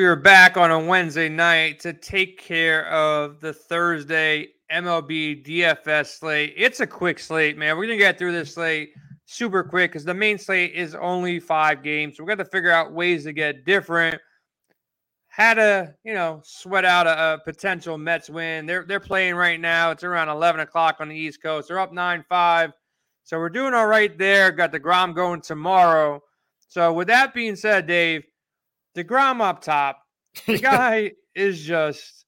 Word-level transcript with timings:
We 0.00 0.06
are 0.06 0.16
back 0.16 0.56
on 0.56 0.70
a 0.70 0.80
Wednesday 0.80 1.28
night 1.28 1.78
to 1.80 1.92
take 1.92 2.40
care 2.40 2.86
of 2.86 3.38
the 3.40 3.52
Thursday 3.52 4.48
MLB 4.72 5.44
DFS 5.44 6.18
slate. 6.18 6.54
It's 6.56 6.80
a 6.80 6.86
quick 6.86 7.18
slate, 7.18 7.58
man. 7.58 7.76
We're 7.76 7.84
going 7.84 7.98
to 7.98 8.02
get 8.02 8.18
through 8.18 8.32
this 8.32 8.54
slate 8.54 8.94
super 9.26 9.62
quick 9.62 9.90
because 9.90 10.06
the 10.06 10.14
main 10.14 10.38
slate 10.38 10.72
is 10.72 10.94
only 10.94 11.38
five 11.38 11.82
games. 11.82 12.16
So 12.16 12.22
we're 12.22 12.28
going 12.28 12.38
to 12.38 12.46
figure 12.46 12.70
out 12.70 12.94
ways 12.94 13.24
to 13.24 13.34
get 13.34 13.66
different. 13.66 14.18
Had 15.28 15.54
to, 15.54 15.94
you 16.02 16.14
know, 16.14 16.40
sweat 16.44 16.86
out 16.86 17.06
a, 17.06 17.34
a, 17.34 17.38
potential 17.44 17.98
Mets 17.98 18.30
win. 18.30 18.64
They're 18.64 18.86
they're 18.86 19.00
playing 19.00 19.34
right 19.34 19.60
now. 19.60 19.90
It's 19.90 20.02
around 20.02 20.30
11 20.30 20.62
o'clock 20.62 20.96
on 21.00 21.10
the 21.10 21.14
East 21.14 21.42
Coast. 21.42 21.68
They're 21.68 21.78
up 21.78 21.92
9 21.92 22.24
5. 22.26 22.72
So 23.24 23.38
we're 23.38 23.50
doing 23.50 23.74
all 23.74 23.86
right 23.86 24.16
there. 24.16 24.50
Got 24.50 24.72
DeGrom 24.72 25.14
going 25.14 25.42
tomorrow. 25.42 26.22
So 26.68 26.90
with 26.90 27.08
that 27.08 27.34
being 27.34 27.54
said, 27.54 27.86
Dave, 27.86 28.22
DeGrom 28.96 29.40
up 29.40 29.62
top. 29.62 30.02
The 30.46 30.58
guy 30.62 31.12
is 31.34 31.62
just 31.62 32.24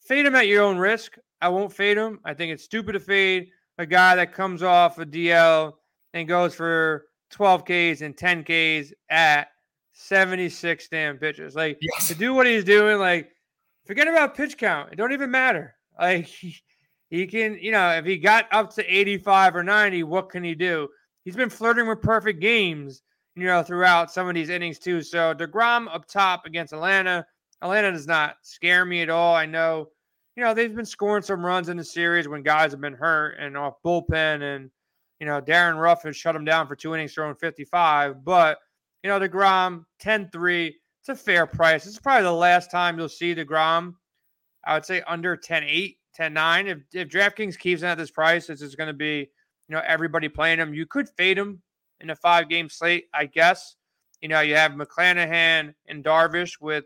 fade 0.00 0.26
him 0.26 0.34
at 0.34 0.46
your 0.46 0.62
own 0.62 0.78
risk. 0.78 1.16
I 1.40 1.48
won't 1.48 1.72
fade 1.72 1.96
him. 1.96 2.20
I 2.24 2.34
think 2.34 2.52
it's 2.52 2.64
stupid 2.64 2.92
to 2.92 3.00
fade 3.00 3.48
a 3.78 3.86
guy 3.86 4.16
that 4.16 4.32
comes 4.32 4.62
off 4.62 4.98
a 4.98 5.06
DL 5.06 5.72
and 6.12 6.28
goes 6.28 6.54
for 6.54 7.06
12 7.30 7.64
Ks 7.64 8.00
and 8.00 8.16
10 8.16 8.44
Ks 8.44 8.92
at 9.10 9.48
76 9.92 10.88
damn 10.88 11.18
pitches. 11.18 11.54
Like 11.54 11.78
yes. 11.80 12.08
to 12.08 12.14
do 12.14 12.34
what 12.34 12.46
he's 12.46 12.64
doing, 12.64 12.98
like 12.98 13.30
forget 13.84 14.08
about 14.08 14.36
pitch 14.36 14.56
count. 14.56 14.92
It 14.92 14.96
don't 14.96 15.12
even 15.12 15.30
matter. 15.30 15.74
Like 15.96 16.26
he, 16.26 16.56
he 17.08 17.24
can, 17.28 17.56
you 17.60 17.70
know, 17.70 17.90
if 17.90 18.04
he 18.04 18.18
got 18.18 18.46
up 18.50 18.74
to 18.74 18.82
85 18.84 19.54
or 19.54 19.62
90, 19.62 20.02
what 20.02 20.28
can 20.28 20.42
he 20.42 20.56
do? 20.56 20.88
He's 21.24 21.36
been 21.36 21.50
flirting 21.50 21.86
with 21.86 22.02
perfect 22.02 22.40
games 22.40 23.02
you 23.36 23.44
know, 23.44 23.62
throughout 23.62 24.12
some 24.12 24.28
of 24.28 24.34
these 24.34 24.48
innings 24.48 24.78
too. 24.78 25.02
So 25.02 25.34
DeGrom 25.34 25.92
up 25.92 26.06
top 26.06 26.46
against 26.46 26.72
Atlanta. 26.72 27.26
Atlanta 27.62 27.92
does 27.92 28.06
not 28.06 28.36
scare 28.42 28.84
me 28.84 29.02
at 29.02 29.10
all. 29.10 29.34
I 29.34 29.46
know, 29.46 29.88
you 30.36 30.44
know, 30.44 30.54
they've 30.54 30.74
been 30.74 30.84
scoring 30.86 31.22
some 31.22 31.44
runs 31.44 31.68
in 31.68 31.76
the 31.76 31.84
series 31.84 32.28
when 32.28 32.42
guys 32.42 32.72
have 32.72 32.80
been 32.80 32.94
hurt 32.94 33.36
and 33.38 33.56
off 33.56 33.74
bullpen. 33.84 34.42
And, 34.42 34.70
you 35.20 35.26
know, 35.26 35.40
Darren 35.40 35.80
Ruf 35.80 36.02
has 36.02 36.16
shut 36.16 36.34
them 36.34 36.44
down 36.44 36.66
for 36.66 36.76
two 36.76 36.94
innings, 36.94 37.14
throwing 37.14 37.34
55. 37.34 38.24
But, 38.24 38.58
you 39.02 39.10
know, 39.10 39.18
DeGrom 39.18 39.84
10 40.00 40.30
3. 40.30 40.76
It's 41.00 41.08
a 41.08 41.14
fair 41.14 41.46
price. 41.46 41.84
This 41.84 41.94
is 41.94 42.00
probably 42.00 42.22
the 42.22 42.32
last 42.32 42.70
time 42.70 42.98
you'll 42.98 43.08
see 43.08 43.34
DeGrom, 43.34 43.94
I 44.64 44.74
would 44.74 44.86
say 44.86 45.02
under 45.06 45.36
10 45.36 45.64
8, 45.64 45.98
10 46.14 46.32
9. 46.32 46.66
If, 46.66 46.78
if 46.92 47.08
DraftKings 47.08 47.58
keeps 47.58 47.82
him 47.82 47.88
at 47.88 47.98
this 47.98 48.10
price, 48.10 48.46
this 48.46 48.62
is 48.62 48.74
going 48.74 48.88
to 48.88 48.94
be, 48.94 49.28
you 49.68 49.74
know, 49.74 49.82
everybody 49.86 50.28
playing 50.28 50.58
him. 50.58 50.72
You 50.72 50.86
could 50.86 51.08
fade 51.10 51.38
him 51.38 51.62
in 52.04 52.10
a 52.10 52.16
five 52.16 52.48
game 52.48 52.68
slate, 52.68 53.06
I 53.12 53.26
guess. 53.26 53.76
You 54.20 54.28
know, 54.28 54.40
you 54.40 54.54
have 54.54 54.72
McClanahan 54.72 55.74
and 55.88 56.04
Darvish 56.04 56.60
with 56.60 56.84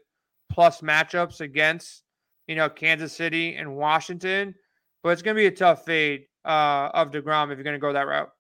plus 0.51 0.81
matchups 0.81 1.41
against, 1.41 2.03
you 2.47 2.57
know, 2.57 2.69
Kansas 2.69 3.13
City 3.13 3.55
and 3.57 3.77
Washington. 3.77 4.55
But 5.03 5.11
it's 5.11 5.23
going 5.23 5.37
to 5.37 5.41
be 5.41 5.47
a 5.47 5.51
tough 5.51 5.85
fade 5.85 6.27
uh, 6.45 6.91
of 6.95 7.11
DeGrom 7.11 7.53
if 7.53 7.59
you're 7.59 7.65
going 7.65 7.75
to 7.75 7.81
go 7.81 7.93
that 7.93 8.07
route. 8.07 8.31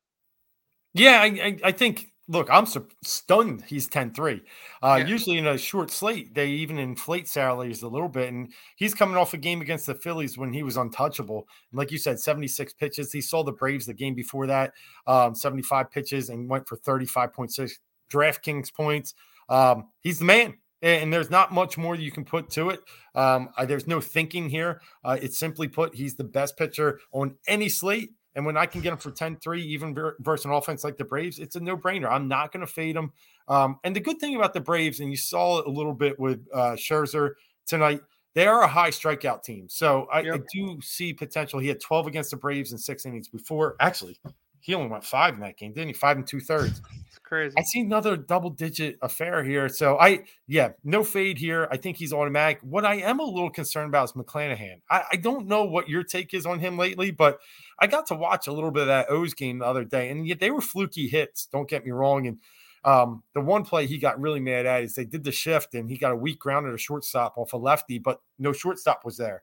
Yeah, 0.94 1.20
I, 1.20 1.58
I 1.62 1.72
think 1.72 2.10
look, 2.28 2.48
I'm 2.50 2.66
stunned 3.02 3.64
he's 3.66 3.88
10 3.88 4.12
3. 4.12 4.42
Uh, 4.82 4.96
yeah. 5.00 5.06
Usually 5.06 5.38
in 5.38 5.46
a 5.46 5.58
short 5.58 5.90
slate, 5.90 6.34
they 6.34 6.48
even 6.48 6.78
inflate 6.78 7.26
salaries 7.26 7.82
a 7.82 7.88
little 7.88 8.08
bit. 8.08 8.32
And 8.32 8.52
he's 8.76 8.94
coming 8.94 9.16
off 9.16 9.34
a 9.34 9.38
game 9.38 9.60
against 9.60 9.86
the 9.86 9.94
Phillies 9.94 10.36
when 10.36 10.52
he 10.52 10.62
was 10.62 10.76
untouchable. 10.76 11.48
And 11.70 11.78
like 11.78 11.90
you 11.90 11.98
said, 11.98 12.20
76 12.20 12.74
pitches. 12.74 13.12
He 13.12 13.20
saw 13.20 13.42
the 13.42 13.52
Braves 13.52 13.86
the 13.86 13.94
game 13.94 14.14
before 14.14 14.46
that, 14.46 14.72
um, 15.06 15.34
75 15.34 15.90
pitches, 15.90 16.28
and 16.28 16.48
went 16.48 16.68
for 16.68 16.76
35.6 16.76 17.72
DraftKings 18.10 18.72
points. 18.72 19.14
Um, 19.48 19.88
he's 20.00 20.18
the 20.18 20.26
man. 20.26 20.54
And 20.80 21.12
there's 21.12 21.28
not 21.28 21.52
much 21.52 21.76
more 21.76 21.96
you 21.96 22.12
can 22.12 22.24
put 22.24 22.50
to 22.50 22.70
it. 22.70 22.80
Um, 23.12 23.48
there's 23.64 23.88
no 23.88 24.00
thinking 24.00 24.48
here. 24.48 24.80
Uh, 25.02 25.18
it's 25.20 25.36
simply 25.36 25.66
put, 25.66 25.92
he's 25.92 26.14
the 26.14 26.22
best 26.22 26.56
pitcher 26.56 27.00
on 27.10 27.34
any 27.48 27.68
slate 27.68 28.10
and 28.38 28.46
when 28.46 28.56
I 28.56 28.66
can 28.66 28.80
get 28.80 28.92
him 28.92 28.98
for 28.98 29.10
10 29.10 29.38
3, 29.38 29.60
even 29.64 29.96
versus 30.20 30.44
an 30.44 30.52
offense 30.52 30.84
like 30.84 30.96
the 30.96 31.02
Braves, 31.02 31.40
it's 31.40 31.56
a 31.56 31.60
no 31.60 31.76
brainer. 31.76 32.08
I'm 32.08 32.28
not 32.28 32.52
going 32.52 32.64
to 32.64 32.72
fade 32.72 32.94
him. 32.94 33.10
Um, 33.48 33.80
and 33.82 33.96
the 33.96 34.00
good 34.00 34.20
thing 34.20 34.36
about 34.36 34.54
the 34.54 34.60
Braves, 34.60 35.00
and 35.00 35.10
you 35.10 35.16
saw 35.16 35.58
it 35.58 35.66
a 35.66 35.70
little 35.70 35.92
bit 35.92 36.20
with 36.20 36.46
uh, 36.54 36.76
Scherzer 36.76 37.32
tonight, 37.66 38.00
they 38.36 38.46
are 38.46 38.62
a 38.62 38.68
high 38.68 38.90
strikeout 38.90 39.42
team. 39.42 39.68
So 39.68 40.06
I, 40.12 40.20
yep. 40.20 40.34
I, 40.36 40.38
do 40.54 40.80
see 40.80 41.12
potential. 41.12 41.58
He 41.58 41.66
had 41.66 41.80
12 41.80 42.06
against 42.06 42.30
the 42.30 42.36
Braves 42.36 42.70
in 42.70 42.78
six 42.78 43.06
innings 43.06 43.26
before. 43.26 43.74
Actually, 43.80 44.20
he 44.60 44.72
only 44.72 44.88
went 44.88 45.02
five 45.02 45.34
in 45.34 45.40
that 45.40 45.56
game, 45.56 45.72
didn't 45.72 45.88
he? 45.88 45.94
Five 45.94 46.16
and 46.16 46.24
two 46.24 46.38
thirds. 46.38 46.80
Crazy. 47.28 47.54
I 47.56 47.62
see 47.62 47.80
another 47.80 48.16
double 48.16 48.50
digit 48.50 48.98
affair 49.02 49.44
here. 49.44 49.68
So 49.68 49.98
I, 49.98 50.24
yeah, 50.46 50.70
no 50.82 51.04
fade 51.04 51.38
here. 51.38 51.68
I 51.70 51.76
think 51.76 51.96
he's 51.96 52.12
automatic. 52.12 52.60
What 52.62 52.84
I 52.84 52.96
am 52.96 53.20
a 53.20 53.24
little 53.24 53.50
concerned 53.50 53.88
about 53.88 54.04
is 54.04 54.12
McClanahan. 54.12 54.80
I, 54.90 55.04
I 55.12 55.16
don't 55.16 55.46
know 55.46 55.64
what 55.64 55.88
your 55.88 56.02
take 56.02 56.34
is 56.34 56.46
on 56.46 56.58
him 56.60 56.78
lately, 56.78 57.10
but 57.10 57.38
I 57.78 57.86
got 57.86 58.06
to 58.08 58.14
watch 58.14 58.46
a 58.46 58.52
little 58.52 58.70
bit 58.70 58.82
of 58.82 58.88
that 58.88 59.10
O's 59.10 59.34
game 59.34 59.58
the 59.58 59.66
other 59.66 59.84
day, 59.84 60.10
and 60.10 60.26
yet 60.26 60.40
they 60.40 60.50
were 60.50 60.60
fluky 60.60 61.08
hits. 61.08 61.46
Don't 61.46 61.68
get 61.68 61.84
me 61.84 61.90
wrong. 61.90 62.26
And 62.26 62.38
um, 62.84 63.22
the 63.34 63.40
one 63.40 63.64
play 63.64 63.86
he 63.86 63.98
got 63.98 64.20
really 64.20 64.40
mad 64.40 64.66
at 64.66 64.82
is 64.82 64.94
they 64.94 65.04
did 65.04 65.24
the 65.24 65.32
shift 65.32 65.74
and 65.74 65.90
he 65.90 65.98
got 65.98 66.12
a 66.12 66.16
weak 66.16 66.38
ground 66.38 66.66
at 66.66 66.74
a 66.74 66.78
shortstop 66.78 67.36
off 67.36 67.52
a 67.52 67.56
lefty, 67.56 67.98
but 67.98 68.20
no 68.38 68.52
shortstop 68.52 69.04
was 69.04 69.16
there. 69.16 69.42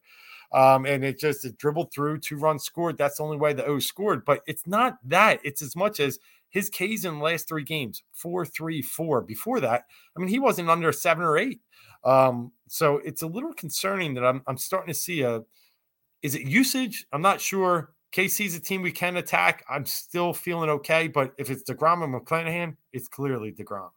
Um, 0.51 0.85
and 0.85 1.03
it 1.03 1.19
just 1.19 1.43
it 1.43 1.57
dribbled 1.57 1.91
through, 1.93 2.19
two 2.19 2.37
runs 2.37 2.63
scored. 2.63 2.97
That's 2.97 3.17
the 3.17 3.23
only 3.23 3.37
way 3.37 3.53
the 3.53 3.65
O's 3.65 3.87
scored. 3.87 4.23
But 4.25 4.41
it's 4.47 4.65
not 4.65 4.97
that. 5.03 5.39
It's 5.43 5.61
as 5.61 5.75
much 5.75 5.99
as 5.99 6.19
his 6.55 6.69
K's 6.69 7.03
in 7.03 7.17
the 7.17 7.23
last 7.23 7.49
three 7.49 7.65
games, 7.65 8.01
four, 8.13 8.45
three, 8.45 8.81
four. 8.81 9.21
Before 9.21 9.59
that, 9.59 9.83
I 10.15 10.19
mean, 10.21 10.29
he 10.29 10.39
wasn't 10.39 10.69
under 10.69 10.93
seven 10.93 11.25
or 11.25 11.37
eight. 11.37 11.59
Um, 12.05 12.53
so 12.69 13.01
it's 13.03 13.21
a 13.21 13.27
little 13.27 13.53
concerning 13.53 14.13
that 14.13 14.23
I'm 14.23 14.41
I'm 14.47 14.57
starting 14.57 14.93
to 14.93 14.97
see 14.97 15.21
a 15.21 15.41
is 16.23 16.33
it 16.33 16.43
usage? 16.43 17.07
I'm 17.11 17.21
not 17.21 17.41
sure. 17.41 17.91
KC's 18.15 18.55
a 18.55 18.61
team 18.61 18.81
we 18.81 18.93
can 18.93 19.17
attack. 19.17 19.65
I'm 19.69 19.85
still 19.85 20.31
feeling 20.31 20.69
okay, 20.69 21.09
but 21.09 21.33
if 21.37 21.49
it's 21.49 21.69
DeGrom 21.69 22.05
and 22.05 22.15
McClanahan, 22.15 22.77
it's 22.93 23.09
clearly 23.09 23.51
DeGrom. 23.51 23.89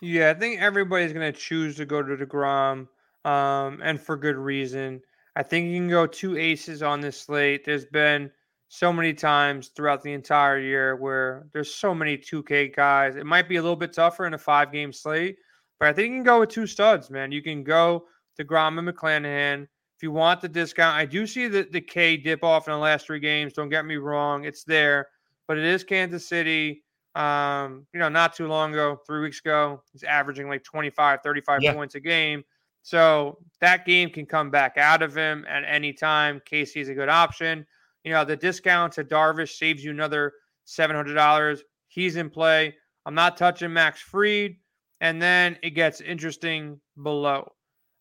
Yeah, 0.00 0.30
I 0.30 0.34
think 0.34 0.62
everybody's 0.62 1.12
going 1.12 1.30
to 1.30 1.38
choose 1.38 1.76
to 1.76 1.84
go 1.84 2.02
to 2.02 2.16
DeGrom, 2.16 2.88
um, 3.26 3.80
and 3.82 4.00
for 4.00 4.16
good 4.16 4.36
reason. 4.36 5.02
I 5.36 5.42
think 5.42 5.68
you 5.68 5.76
can 5.76 5.90
go 5.90 6.06
two 6.06 6.38
aces 6.38 6.82
on 6.82 7.02
this 7.02 7.20
slate. 7.20 7.66
There's 7.66 7.84
been 7.84 8.30
so 8.68 8.92
many 8.92 9.14
times 9.14 9.68
throughout 9.68 10.02
the 10.02 10.12
entire 10.12 10.58
year 10.58 10.96
where 10.96 11.46
there's 11.52 11.74
so 11.74 11.94
many 11.94 12.18
2K 12.18 12.74
guys. 12.74 13.16
It 13.16 13.26
might 13.26 13.48
be 13.48 13.56
a 13.56 13.62
little 13.62 13.76
bit 13.76 13.92
tougher 13.92 14.26
in 14.26 14.34
a 14.34 14.38
five 14.38 14.72
game 14.72 14.92
slate, 14.92 15.36
but 15.78 15.88
I 15.88 15.92
think 15.92 16.10
you 16.10 16.16
can 16.16 16.24
go 16.24 16.40
with 16.40 16.50
two 16.50 16.66
studs, 16.66 17.10
man. 17.10 17.30
You 17.30 17.42
can 17.42 17.62
go 17.62 18.06
DeGrom 18.40 18.78
and 18.78 18.88
McClanahan. 18.88 19.62
If 19.62 20.02
you 20.02 20.10
want 20.10 20.40
the 20.40 20.48
discount, 20.48 20.96
I 20.96 21.06
do 21.06 21.26
see 21.26 21.48
the, 21.48 21.66
the 21.70 21.80
K 21.80 22.16
dip 22.16 22.44
off 22.44 22.66
in 22.68 22.72
the 22.72 22.78
last 22.78 23.06
three 23.06 23.20
games. 23.20 23.52
Don't 23.52 23.70
get 23.70 23.86
me 23.86 23.96
wrong, 23.96 24.44
it's 24.44 24.64
there, 24.64 25.08
but 25.46 25.56
it 25.58 25.64
is 25.64 25.84
Kansas 25.84 26.28
City. 26.28 26.82
Um, 27.14 27.86
you 27.94 28.00
know, 28.00 28.10
not 28.10 28.34
too 28.34 28.46
long 28.46 28.72
ago, 28.72 29.00
three 29.06 29.22
weeks 29.22 29.40
ago, 29.40 29.82
he's 29.90 30.02
averaging 30.02 30.48
like 30.48 30.64
25, 30.64 31.20
35 31.22 31.62
yeah. 31.62 31.72
points 31.72 31.94
a 31.94 32.00
game. 32.00 32.44
So 32.82 33.38
that 33.60 33.86
game 33.86 34.10
can 34.10 34.26
come 34.26 34.50
back 34.50 34.76
out 34.76 35.02
of 35.02 35.16
him 35.16 35.46
at 35.48 35.64
any 35.66 35.94
time. 35.94 36.42
KC 36.48 36.76
is 36.76 36.88
a 36.90 36.94
good 36.94 37.08
option. 37.08 37.66
You 38.06 38.12
know, 38.12 38.24
the 38.24 38.36
discount 38.36 38.92
to 38.92 39.04
Darvish 39.04 39.58
saves 39.58 39.82
you 39.82 39.90
another 39.90 40.32
$700. 40.68 41.60
He's 41.88 42.14
in 42.14 42.30
play. 42.30 42.72
I'm 43.04 43.16
not 43.16 43.36
touching 43.36 43.72
Max 43.72 44.00
Fried. 44.00 44.54
And 45.00 45.20
then 45.20 45.58
it 45.64 45.70
gets 45.70 46.00
interesting 46.00 46.80
below. 47.02 47.52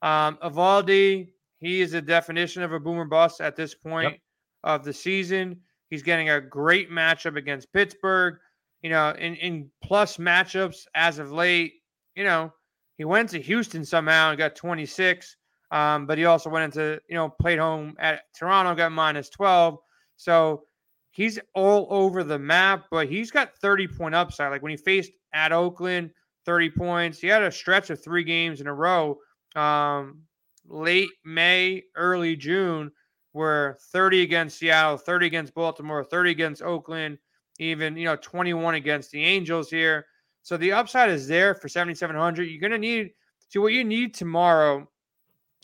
Um, 0.03 0.37
Eovaldi, 0.43 1.29
he 1.59 1.81
is 1.81 1.95
a 1.95 2.01
definition 2.01 2.61
of 2.61 2.71
a 2.71 2.79
boomer 2.79 3.05
bust 3.05 3.41
at 3.41 3.55
this 3.55 3.73
point 3.73 4.11
yep. 4.11 4.19
of 4.63 4.85
the 4.85 4.93
season. 4.93 5.59
He's 5.89 6.03
getting 6.03 6.29
a 6.29 6.39
great 6.39 6.91
matchup 6.91 7.35
against 7.35 7.73
Pittsburgh. 7.73 8.37
You 8.83 8.91
know, 8.91 9.09
in, 9.17 9.33
in 9.37 9.71
plus 9.83 10.17
matchups 10.17 10.85
as 10.93 11.17
of 11.17 11.31
late, 11.31 11.73
you 12.15 12.23
know, 12.23 12.53
he 12.99 13.05
went 13.05 13.29
to 13.29 13.41
Houston 13.41 13.83
somehow 13.83 14.29
and 14.29 14.37
got 14.37 14.55
26. 14.55 15.35
Um, 15.71 16.05
but 16.05 16.19
he 16.19 16.25
also 16.25 16.51
went 16.51 16.65
into, 16.65 17.01
you 17.09 17.15
know, 17.15 17.29
played 17.41 17.57
home 17.57 17.95
at 17.97 18.21
Toronto, 18.37 18.75
got 18.75 18.91
minus 18.91 19.29
12. 19.29 19.79
So 20.17 20.63
he's 21.11 21.39
all 21.53 21.87
over 21.89 22.23
the 22.23 22.39
map, 22.39 22.85
but 22.91 23.07
he's 23.07 23.31
got 23.31 23.55
30 23.57 23.87
point 23.87 24.15
upside. 24.15 24.51
Like 24.51 24.61
when 24.61 24.71
he 24.71 24.77
faced 24.77 25.11
at 25.33 25.51
Oakland, 25.51 26.11
30 26.45 26.69
points. 26.71 27.19
He 27.19 27.27
had 27.27 27.43
a 27.43 27.51
stretch 27.51 27.89
of 27.89 28.01
three 28.01 28.23
games 28.23 28.61
in 28.61 28.67
a 28.67 28.73
row, 28.73 29.17
um, 29.55 30.21
late 30.67 31.09
May, 31.25 31.83
early 31.95 32.35
June, 32.35 32.91
where 33.33 33.77
30 33.91 34.21
against 34.21 34.59
Seattle, 34.59 34.97
30 34.97 35.25
against 35.25 35.53
Baltimore, 35.53 36.03
30 36.03 36.31
against 36.31 36.61
Oakland, 36.61 37.17
even 37.59 37.97
you 37.97 38.05
know 38.05 38.15
21 38.17 38.75
against 38.75 39.11
the 39.11 39.23
Angels 39.23 39.69
here. 39.69 40.05
So 40.43 40.57
the 40.57 40.71
upside 40.71 41.09
is 41.09 41.27
there 41.27 41.55
for 41.55 41.67
7,700. 41.67 42.43
You're 42.43 42.61
gonna 42.61 42.77
need. 42.77 43.11
See 43.49 43.59
what 43.59 43.73
you 43.73 43.83
need 43.83 44.13
tomorrow 44.13 44.87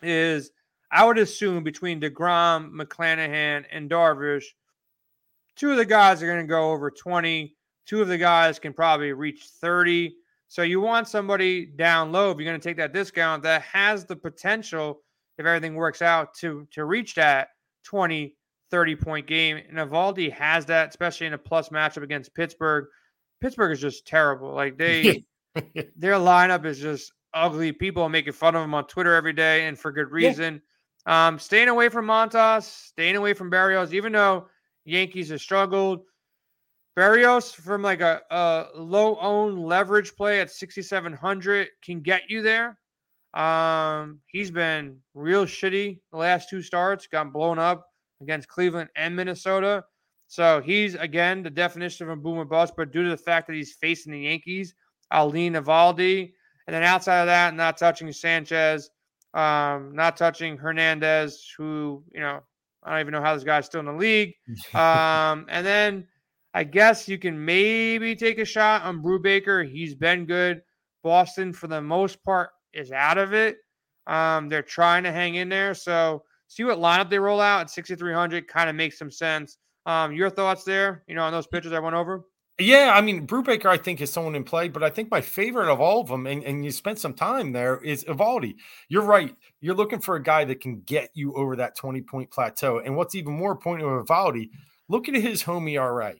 is 0.03 0.51
I 0.91 1.05
would 1.05 1.17
assume 1.17 1.63
between 1.63 2.01
DeGrom, 2.01 2.71
McClanahan, 2.73 3.63
and 3.71 3.89
Darvish, 3.89 4.43
two 5.55 5.71
of 5.71 5.77
the 5.77 5.85
guys 5.85 6.21
are 6.21 6.27
going 6.27 6.41
to 6.41 6.47
go 6.47 6.71
over 6.71 6.91
20. 6.91 7.55
Two 7.85 8.01
of 8.01 8.07
the 8.07 8.17
guys 8.17 8.59
can 8.59 8.73
probably 8.73 9.13
reach 9.13 9.45
30. 9.61 10.15
So 10.47 10.63
you 10.63 10.81
want 10.81 11.07
somebody 11.07 11.65
down 11.65 12.11
low 12.11 12.31
if 12.31 12.37
you're 12.37 12.45
going 12.45 12.59
to 12.59 12.67
take 12.67 12.77
that 12.77 12.93
discount 12.93 13.43
that 13.43 13.61
has 13.61 14.05
the 14.05 14.15
potential, 14.15 15.01
if 15.37 15.45
everything 15.45 15.75
works 15.75 16.01
out, 16.01 16.33
to 16.35 16.67
to 16.71 16.83
reach 16.83 17.15
that 17.15 17.49
20, 17.85 18.35
30 18.69 18.95
point 18.97 19.27
game. 19.27 19.57
And 19.57 19.77
Eovaldi 19.77 20.31
has 20.33 20.65
that, 20.65 20.89
especially 20.89 21.27
in 21.27 21.33
a 21.33 21.37
plus 21.37 21.69
matchup 21.69 22.03
against 22.03 22.35
Pittsburgh. 22.35 22.85
Pittsburgh 23.39 23.71
is 23.71 23.79
just 23.79 24.05
terrible. 24.05 24.53
Like 24.53 24.77
they 24.77 25.23
their 25.95 26.15
lineup 26.15 26.65
is 26.65 26.79
just 26.79 27.13
ugly. 27.33 27.71
People 27.71 28.09
making 28.09 28.33
fun 28.33 28.55
of 28.55 28.61
them 28.61 28.73
on 28.73 28.87
Twitter 28.87 29.15
every 29.15 29.33
day, 29.33 29.67
and 29.67 29.79
for 29.79 29.91
good 29.91 30.11
reason. 30.11 30.55
Yeah. 30.55 30.59
Um, 31.05 31.39
staying 31.39 31.69
away 31.69 31.89
from 31.89 32.05
Montas, 32.05 32.63
staying 32.63 33.15
away 33.15 33.33
from 33.33 33.49
Berrios, 33.49 33.93
even 33.93 34.11
though 34.11 34.47
Yankees 34.85 35.29
have 35.29 35.41
struggled. 35.41 36.01
Berrios 36.97 37.55
from 37.55 37.81
like 37.81 38.01
a, 38.01 38.21
a 38.29 38.67
low 38.75 39.17
owned 39.19 39.59
leverage 39.59 40.15
play 40.15 40.41
at 40.41 40.51
6,700 40.51 41.69
can 41.83 42.01
get 42.01 42.29
you 42.29 42.41
there. 42.41 42.77
Um, 43.33 44.19
he's 44.27 44.51
been 44.51 44.97
real 45.13 45.45
shitty 45.45 45.99
the 46.11 46.17
last 46.17 46.49
two 46.49 46.61
starts, 46.61 47.07
got 47.07 47.31
blown 47.31 47.59
up 47.59 47.87
against 48.21 48.49
Cleveland 48.49 48.89
and 48.95 49.15
Minnesota. 49.15 49.85
So 50.27 50.61
he's 50.61 50.95
again 50.95 51.43
the 51.43 51.49
definition 51.49 52.07
of 52.07 52.17
a 52.17 52.21
boomer 52.21 52.45
bust, 52.45 52.73
but 52.75 52.91
due 52.91 53.03
to 53.03 53.09
the 53.09 53.17
fact 53.17 53.47
that 53.47 53.55
he's 53.55 53.73
facing 53.73 54.11
the 54.11 54.19
Yankees, 54.19 54.75
I'll 55.09 55.29
lean 55.29 55.53
Eovaldi. 55.53 56.33
And 56.67 56.73
then 56.73 56.83
outside 56.83 57.21
of 57.21 57.27
that, 57.27 57.55
not 57.55 57.77
touching 57.77 58.11
Sanchez, 58.11 58.89
um, 59.33 59.95
not 59.95 60.17
touching 60.17 60.57
Hernandez, 60.57 61.51
who, 61.57 62.03
you 62.13 62.19
know, 62.19 62.41
I 62.83 62.91
don't 62.91 62.99
even 63.01 63.11
know 63.13 63.21
how 63.21 63.33
this 63.33 63.43
guy's 63.43 63.65
still 63.65 63.79
in 63.79 63.85
the 63.85 63.93
league. 63.93 64.33
Um, 64.73 65.45
and 65.49 65.65
then 65.65 66.07
I 66.53 66.63
guess 66.63 67.07
you 67.07 67.17
can 67.17 67.43
maybe 67.43 68.15
take 68.15 68.39
a 68.39 68.45
shot 68.45 68.83
on 68.83 69.01
Brubaker. 69.01 69.69
He's 69.69 69.95
been 69.95 70.25
good. 70.25 70.61
Boston, 71.03 71.53
for 71.53 71.67
the 71.67 71.81
most 71.81 72.23
part, 72.23 72.49
is 72.73 72.91
out 72.91 73.17
of 73.17 73.33
it. 73.33 73.57
Um, 74.07 74.49
they're 74.49 74.61
trying 74.61 75.03
to 75.03 75.11
hang 75.11 75.35
in 75.35 75.49
there. 75.49 75.73
So 75.73 76.23
see 76.47 76.63
what 76.63 76.79
lineup 76.79 77.09
they 77.09 77.19
roll 77.19 77.39
out 77.39 77.61
at 77.61 77.69
6,300 77.69 78.47
kind 78.47 78.69
of 78.69 78.75
makes 78.75 78.97
some 78.97 79.11
sense. 79.11 79.57
Um, 79.85 80.13
your 80.13 80.29
thoughts 80.29 80.63
there, 80.63 81.03
you 81.07 81.15
know, 81.15 81.23
on 81.23 81.31
those 81.31 81.47
pitchers 81.47 81.73
I 81.73 81.79
went 81.79 81.95
over? 81.95 82.23
Yeah, 82.59 82.91
I 82.93 83.01
mean, 83.01 83.25
Brubaker, 83.25 83.65
I 83.65 83.77
think, 83.77 84.01
is 84.01 84.11
someone 84.13 84.35
in 84.35 84.43
play, 84.43 84.67
but 84.67 84.83
I 84.83 84.89
think 84.89 85.09
my 85.09 85.21
favorite 85.21 85.71
of 85.71 85.81
all 85.81 86.01
of 86.01 86.07
them, 86.07 86.27
and, 86.27 86.43
and 86.43 86.63
you 86.63 86.71
spent 86.71 86.99
some 86.99 87.13
time 87.13 87.53
there, 87.53 87.77
is 87.81 88.03
Eovaldi. 88.03 88.55
You're 88.87 89.03
right. 89.03 89.35
You're 89.61 89.75
looking 89.75 89.99
for 89.99 90.15
a 90.15 90.21
guy 90.21 90.45
that 90.45 90.61
can 90.61 90.81
get 90.81 91.09
you 91.15 91.33
over 91.33 91.55
that 91.55 91.75
20 91.75 92.01
point 92.01 92.29
plateau. 92.29 92.79
And 92.79 92.95
what's 92.95 93.15
even 93.15 93.33
more 93.33 93.51
important 93.51 93.89
of 93.89 94.05
Eovaldi, 94.05 94.49
look 94.89 95.09
at 95.09 95.15
his 95.15 95.41
home 95.41 95.67
ERA. 95.67 96.15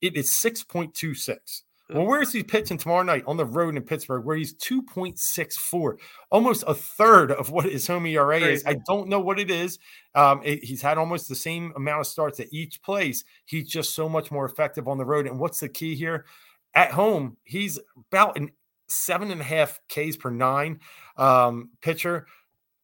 It 0.00 0.16
is 0.16 0.30
6.26. 0.30 1.62
Well, 1.94 2.06
where 2.06 2.22
is 2.22 2.32
he 2.32 2.42
pitching 2.42 2.78
tomorrow 2.78 3.02
night 3.02 3.24
on 3.26 3.36
the 3.36 3.44
road 3.44 3.76
in 3.76 3.82
Pittsburgh, 3.82 4.24
where 4.24 4.36
he's 4.36 4.54
2.64, 4.54 5.98
almost 6.30 6.64
a 6.66 6.74
third 6.74 7.32
of 7.32 7.50
what 7.50 7.64
his 7.64 7.86
home 7.86 8.06
ERA 8.06 8.40
Crazy. 8.40 8.52
is? 8.52 8.66
I 8.66 8.76
don't 8.86 9.08
know 9.08 9.20
what 9.20 9.38
it 9.38 9.50
is. 9.50 9.78
Um, 10.14 10.40
it, 10.44 10.64
he's 10.64 10.82
had 10.82 10.98
almost 10.98 11.28
the 11.28 11.34
same 11.34 11.72
amount 11.76 12.00
of 12.00 12.06
starts 12.06 12.40
at 12.40 12.52
each 12.52 12.82
place. 12.82 13.24
He's 13.44 13.68
just 13.68 13.94
so 13.94 14.08
much 14.08 14.30
more 14.30 14.44
effective 14.44 14.88
on 14.88 14.98
the 14.98 15.04
road. 15.04 15.26
And 15.26 15.38
what's 15.38 15.60
the 15.60 15.68
key 15.68 15.94
here? 15.94 16.26
At 16.74 16.92
home, 16.92 17.36
he's 17.44 17.78
about 18.12 18.36
an 18.36 18.50
seven 18.88 19.30
and 19.30 19.40
a 19.40 19.44
half 19.44 19.80
Ks 19.88 20.16
per 20.16 20.30
nine 20.30 20.80
um, 21.16 21.70
pitcher. 21.80 22.26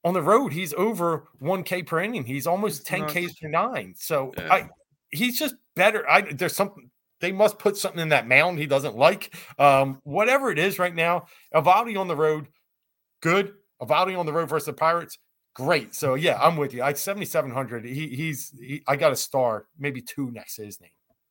On 0.05 0.15
the 0.15 0.23
road, 0.23 0.53
he's 0.53 0.73
over 0.75 1.29
one 1.39 1.65
K 1.65 1.83
per 1.83 2.01
inning. 2.01 2.25
He's 2.25 2.47
almost 2.47 2.87
10 2.87 3.07
Ks 3.07 3.35
per 3.41 3.49
nine. 3.49 3.95
So 3.97 4.33
yeah. 4.39 4.53
I, 4.53 4.69
he's 5.11 5.39
just 5.39 5.57
better. 5.75 6.09
I 6.09 6.21
there's 6.21 6.55
something 6.55 6.91
they 7.21 7.33
must 7.33 7.59
put 7.59 7.77
something 7.77 8.01
in 8.01 8.11
that 8.11 8.29
mound 8.29 8.59
he 8.59 8.67
doesn't 8.67 8.97
like. 8.97 9.35
Um, 9.59 10.01
whatever 10.05 10.51
it 10.51 10.59
is 10.59 10.79
right 10.79 10.95
now, 10.95 11.27
Eovaldi 11.55 11.99
on 11.99 12.09
the 12.09 12.17
road, 12.17 12.47
good. 13.21 13.55
Eovaldi 13.81 14.19
on 14.19 14.27
the 14.27 14.33
road 14.33 14.49
versus 14.49 14.67
the 14.67 14.73
Pirates, 14.73 15.19
great. 15.55 15.95
So 15.95 16.15
yeah, 16.15 16.39
I'm 16.41 16.57
with 16.57 16.75
you. 16.75 16.83
I 16.83 16.93
7700. 16.93 17.85
He 17.85 18.09
he's 18.09 18.53
he, 18.59 18.83
I 18.87 18.97
got 18.97 19.13
a 19.13 19.17
star, 19.17 19.67
maybe 19.79 20.01
two 20.01 20.31
next 20.31 20.57
to 20.57 20.65
his 20.65 20.81
name. 20.81 20.91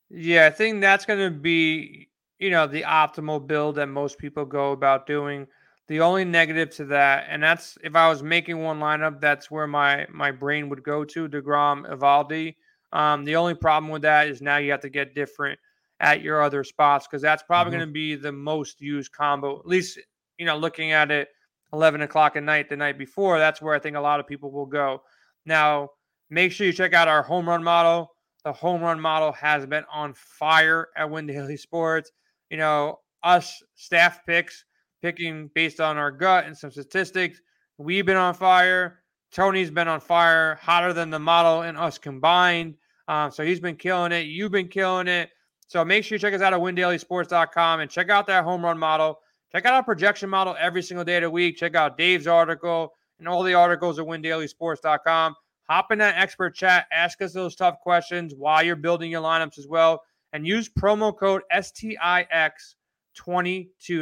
Yeah, 0.09 0.45
I 0.45 0.49
think 0.51 0.81
that's 0.81 1.05
going 1.05 1.19
to 1.19 1.31
be 1.31 2.09
you 2.39 2.49
know 2.49 2.67
the 2.67 2.83
optimal 2.83 3.45
build 3.45 3.75
that 3.75 3.87
most 3.87 4.17
people 4.17 4.45
go 4.45 4.71
about 4.71 5.07
doing. 5.07 5.47
The 5.87 5.99
only 5.99 6.25
negative 6.25 6.71
to 6.77 6.85
that, 6.85 7.27
and 7.29 7.43
that's 7.43 7.77
if 7.83 7.95
I 7.95 8.09
was 8.09 8.23
making 8.23 8.57
one 8.57 8.79
lineup, 8.79 9.21
that's 9.21 9.51
where 9.51 9.67
my 9.67 10.07
my 10.11 10.31
brain 10.31 10.69
would 10.69 10.83
go 10.83 11.03
to 11.05 11.29
Degrom, 11.29 11.87
Eovaldi. 11.87 12.55
Um, 12.91 13.23
the 13.25 13.35
only 13.35 13.53
problem 13.53 13.91
with 13.91 14.03
that 14.03 14.27
is 14.27 14.41
now 14.41 14.57
you 14.57 14.71
have 14.71 14.81
to 14.81 14.89
get 14.89 15.13
different 15.13 15.59
at 16.05 16.21
your 16.21 16.43
other 16.43 16.63
spots 16.63 17.07
because 17.07 17.21
that's 17.21 17.41
probably 17.41 17.71
mm-hmm. 17.71 17.79
going 17.79 17.89
to 17.89 17.93
be 17.93 18.15
the 18.15 18.31
most 18.31 18.79
used 18.79 19.11
combo. 19.11 19.59
At 19.59 19.65
least, 19.65 19.99
you 20.37 20.45
know, 20.45 20.55
looking 20.55 20.91
at 20.91 21.09
it 21.09 21.29
11 21.73 22.01
o'clock 22.01 22.35
at 22.35 22.43
night 22.43 22.69
the 22.69 22.77
night 22.77 22.99
before, 22.99 23.39
that's 23.39 23.59
where 23.59 23.73
I 23.73 23.79
think 23.79 23.97
a 23.97 24.01
lot 24.01 24.19
of 24.19 24.27
people 24.27 24.51
will 24.51 24.67
go. 24.67 25.01
Now, 25.47 25.89
make 26.29 26.51
sure 26.51 26.67
you 26.67 26.73
check 26.73 26.93
out 26.93 27.07
our 27.07 27.23
home 27.23 27.49
run 27.49 27.63
model. 27.63 28.11
The 28.43 28.53
home 28.53 28.81
run 28.81 28.99
model 28.99 29.31
has 29.31 29.65
been 29.65 29.83
on 29.91 30.13
fire 30.13 30.89
at 30.95 31.09
Win 31.09 31.25
Daily 31.25 31.57
Sports. 31.57 32.11
You 32.51 32.57
know, 32.57 32.99
us 33.23 33.63
staff 33.73 34.23
picks, 34.27 34.63
picking 35.01 35.49
based 35.55 35.81
on 35.81 35.97
our 35.97 36.11
gut 36.11 36.45
and 36.45 36.55
some 36.55 36.69
statistics. 36.69 37.41
We've 37.79 38.05
been 38.05 38.15
on 38.15 38.35
fire. 38.35 38.99
Tony's 39.31 39.71
been 39.71 39.87
on 39.87 39.99
fire, 39.99 40.59
hotter 40.61 40.93
than 40.93 41.09
the 41.09 41.17
model 41.17 41.63
and 41.63 41.79
us 41.79 41.97
combined. 41.97 42.75
Um, 43.07 43.31
so 43.31 43.43
he's 43.43 43.59
been 43.59 43.75
killing 43.75 44.11
it. 44.11 44.27
You've 44.27 44.51
been 44.51 44.67
killing 44.67 45.07
it. 45.07 45.31
So 45.67 45.83
make 45.83 46.03
sure 46.03 46.15
you 46.15 46.19
check 46.19 46.33
us 46.33 46.41
out 46.41 46.53
at 46.53 46.59
windailysports.com 46.59 47.79
and 47.79 47.89
check 47.89 48.09
out 48.09 48.27
that 48.27 48.43
home 48.43 48.63
run 48.63 48.77
model. 48.77 49.19
Check 49.51 49.65
out 49.65 49.73
our 49.73 49.83
projection 49.83 50.29
model 50.29 50.55
every 50.59 50.83
single 50.83 51.05
day 51.05 51.17
of 51.17 51.23
the 51.23 51.29
week. 51.29 51.57
Check 51.57 51.75
out 51.75 51.97
Dave's 51.97 52.27
article 52.27 52.93
and 53.19 53.27
all 53.27 53.43
the 53.43 53.53
articles 53.53 53.99
at 53.99 54.05
windailysports.com. 54.05 55.35
Hop 55.69 55.91
in 55.91 55.97
that 55.99 56.15
expert 56.17 56.53
chat, 56.53 56.85
ask 56.91 57.21
us 57.21 57.33
those 57.33 57.55
tough 57.55 57.79
questions 57.79 58.33
while 58.37 58.61
you're 58.63 58.75
building 58.75 59.09
your 59.09 59.23
lineups 59.23 59.57
as 59.57 59.67
well, 59.67 60.03
and 60.31 60.45
use 60.45 60.69
promo 60.69 61.17
code 61.17 61.41
STIX22, 61.51 62.37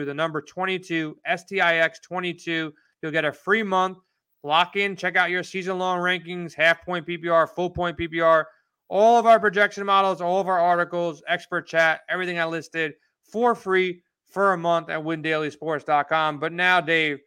the 0.06 0.14
number 0.14 0.42
22, 0.42 1.18
STIX22. 1.30 2.72
You'll 3.02 3.12
get 3.12 3.24
a 3.24 3.32
free 3.32 3.64
month. 3.64 4.00
Lock 4.44 4.76
in, 4.76 4.98
check 4.98 5.16
out 5.16 5.30
your 5.30 5.44
season 5.44 5.78
long 5.78 6.00
rankings, 6.00 6.54
half 6.54 6.84
point 6.84 7.08
PPR, 7.08 7.48
full 7.48 7.70
point 7.70 7.98
PPR 7.98 8.44
all 8.90 9.18
of 9.18 9.26
our 9.26 9.40
projection 9.40 9.86
models, 9.86 10.22
all 10.22 10.40
of 10.40 10.48
our 10.48 10.60
articles, 10.60 11.24
expert 11.28 11.68
chat, 11.68 12.02
everything 12.10 12.40
I 12.40 12.46
listed 12.46 12.94
for 13.32 13.56
free 13.56 14.02
for 14.26 14.54
a 14.54 14.58
month 14.58 14.90
at 14.90 15.00
windailysports.com. 15.00 16.40
But 16.40 16.54
now, 16.54 16.82
Dave, 16.82 17.20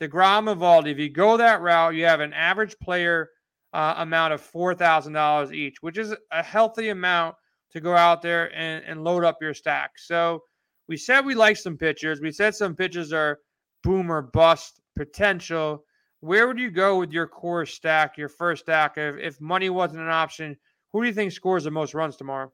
DeGrom 0.00 0.54
Eovaldi, 0.54 0.92
if 0.92 0.98
you 0.98 1.10
go 1.10 1.36
that 1.36 1.60
route, 1.60 1.94
you 1.94 2.04
have 2.04 2.20
an 2.20 2.32
average 2.32 2.76
player 2.80 3.30
uh, 3.72 3.94
amount 3.98 4.32
of 4.32 4.40
$4,000 4.40 5.52
each, 5.52 5.76
which 5.80 5.98
is 5.98 6.14
a 6.32 6.42
healthy 6.42 6.88
amount 6.88 7.36
to 7.72 7.80
go 7.80 7.94
out 7.94 8.22
there 8.22 8.54
and, 8.56 8.84
and 8.84 9.04
load 9.04 9.24
up 9.24 9.38
your 9.40 9.54
stack. 9.54 9.92
So 9.96 10.42
we 10.88 10.96
said 10.96 11.24
we 11.24 11.34
like 11.34 11.56
some 11.56 11.76
pitchers. 11.76 12.20
We 12.20 12.32
said 12.32 12.54
some 12.54 12.74
pitchers 12.74 13.12
are 13.12 13.40
boomer 13.82 14.22
bust 14.22 14.80
potential. 14.96 15.84
Where 16.20 16.46
would 16.46 16.58
you 16.58 16.70
go 16.70 16.98
with 16.98 17.12
your 17.12 17.26
core 17.26 17.66
stack, 17.66 18.16
your 18.16 18.28
first 18.28 18.62
stack? 18.62 18.94
If, 18.96 19.16
if 19.16 19.40
money 19.40 19.70
wasn't 19.70 20.00
an 20.00 20.08
option, 20.08 20.56
who 20.92 21.02
do 21.02 21.08
you 21.08 21.14
think 21.14 21.32
scores 21.32 21.64
the 21.64 21.70
most 21.70 21.94
runs 21.94 22.16
tomorrow? 22.16 22.52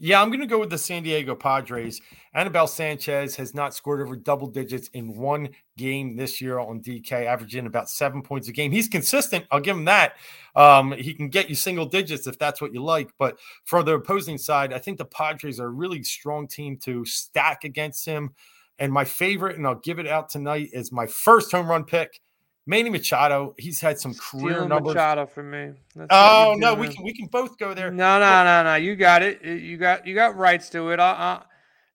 Yeah, 0.00 0.22
I'm 0.22 0.28
going 0.28 0.40
to 0.40 0.46
go 0.46 0.60
with 0.60 0.70
the 0.70 0.78
San 0.78 1.02
Diego 1.02 1.34
Padres. 1.34 2.00
Anibal 2.32 2.68
Sanchez 2.68 3.34
has 3.34 3.52
not 3.52 3.74
scored 3.74 4.00
over 4.00 4.14
double 4.14 4.46
digits 4.46 4.86
in 4.94 5.16
one 5.16 5.48
game 5.76 6.14
this 6.14 6.40
year 6.40 6.60
on 6.60 6.80
DK, 6.80 7.26
averaging 7.26 7.66
about 7.66 7.90
seven 7.90 8.22
points 8.22 8.46
a 8.46 8.52
game. 8.52 8.70
He's 8.70 8.86
consistent. 8.86 9.44
I'll 9.50 9.58
give 9.58 9.76
him 9.76 9.86
that. 9.86 10.14
Um, 10.54 10.92
he 10.92 11.14
can 11.14 11.30
get 11.30 11.48
you 11.48 11.56
single 11.56 11.84
digits 11.84 12.28
if 12.28 12.38
that's 12.38 12.60
what 12.60 12.72
you 12.72 12.80
like. 12.80 13.10
But 13.18 13.40
for 13.64 13.82
the 13.82 13.94
opposing 13.94 14.38
side, 14.38 14.72
I 14.72 14.78
think 14.78 14.98
the 14.98 15.04
Padres 15.04 15.58
are 15.58 15.66
a 15.66 15.70
really 15.70 16.04
strong 16.04 16.46
team 16.46 16.76
to 16.84 17.04
stack 17.04 17.64
against 17.64 18.06
him. 18.06 18.30
And 18.78 18.92
my 18.92 19.04
favorite, 19.04 19.56
and 19.56 19.66
I'll 19.66 19.80
give 19.80 19.98
it 19.98 20.06
out 20.06 20.28
tonight, 20.28 20.68
is 20.72 20.92
my 20.92 21.08
first 21.08 21.50
home 21.50 21.68
run 21.68 21.82
pick 21.82 22.20
Manny 22.68 22.90
Machado, 22.90 23.54
he's 23.56 23.80
had 23.80 23.98
some 23.98 24.12
career 24.12 24.56
Steal 24.56 24.68
numbers. 24.68 24.94
Machado 24.94 25.24
for 25.24 25.42
me. 25.42 25.72
That's 25.96 26.08
oh 26.10 26.54
no, 26.58 26.74
we 26.74 26.88
can 26.88 27.02
we 27.02 27.14
can 27.14 27.26
both 27.26 27.56
go 27.56 27.72
there. 27.72 27.90
No, 27.90 28.20
no, 28.20 28.44
no, 28.44 28.62
no. 28.62 28.74
You 28.74 28.94
got 28.94 29.22
it. 29.22 29.42
You 29.42 29.78
got 29.78 30.06
you 30.06 30.14
got 30.14 30.36
rights 30.36 30.68
to 30.70 30.90
it. 30.90 31.00
Uh, 31.00 31.40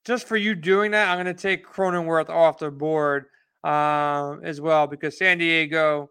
just 0.03 0.27
for 0.27 0.35
you 0.35 0.55
doing 0.55 0.89
that, 0.91 1.09
I'm 1.09 1.23
going 1.23 1.33
to 1.33 1.39
take 1.39 1.63
Cronenworth 1.63 2.27
off 2.29 2.57
the 2.57 2.71
board 2.71 3.25
uh, 3.63 4.37
as 4.41 4.59
well 4.59 4.87
because 4.87 5.15
San 5.15 5.37
Diego, 5.37 6.09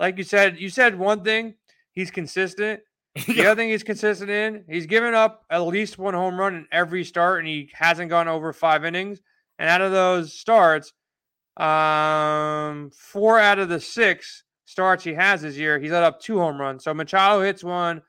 like 0.00 0.18
you 0.18 0.24
said, 0.24 0.58
you 0.58 0.68
said 0.68 0.98
one 0.98 1.22
thing. 1.22 1.54
He's 1.92 2.10
consistent. 2.10 2.80
The 3.26 3.44
other 3.44 3.60
thing 3.60 3.68
he's 3.68 3.82
consistent 3.82 4.30
in, 4.30 4.64
he's 4.70 4.86
given 4.86 5.12
up 5.12 5.44
at 5.50 5.58
least 5.58 5.98
one 5.98 6.14
home 6.14 6.40
run 6.40 6.54
in 6.54 6.66
every 6.72 7.04
start, 7.04 7.40
and 7.40 7.46
he 7.46 7.68
hasn't 7.74 8.08
gone 8.08 8.26
over 8.26 8.54
five 8.54 8.86
innings. 8.86 9.20
And 9.58 9.68
out 9.68 9.82
of 9.82 9.92
those 9.92 10.32
starts, 10.32 10.94
um, 11.56 12.90
four 12.90 13.38
out 13.38 13.58
of 13.58 13.68
the 13.68 13.80
six 13.80 14.44
starts 14.64 15.04
he 15.04 15.14
has 15.14 15.42
this 15.42 15.56
year, 15.56 15.78
he's 15.78 15.90
let 15.90 16.02
up 16.02 16.20
two 16.20 16.38
home 16.38 16.60
runs. 16.60 16.84
So 16.84 16.94
Machado 16.94 17.42
hits 17.42 17.62
one, 17.62 18.02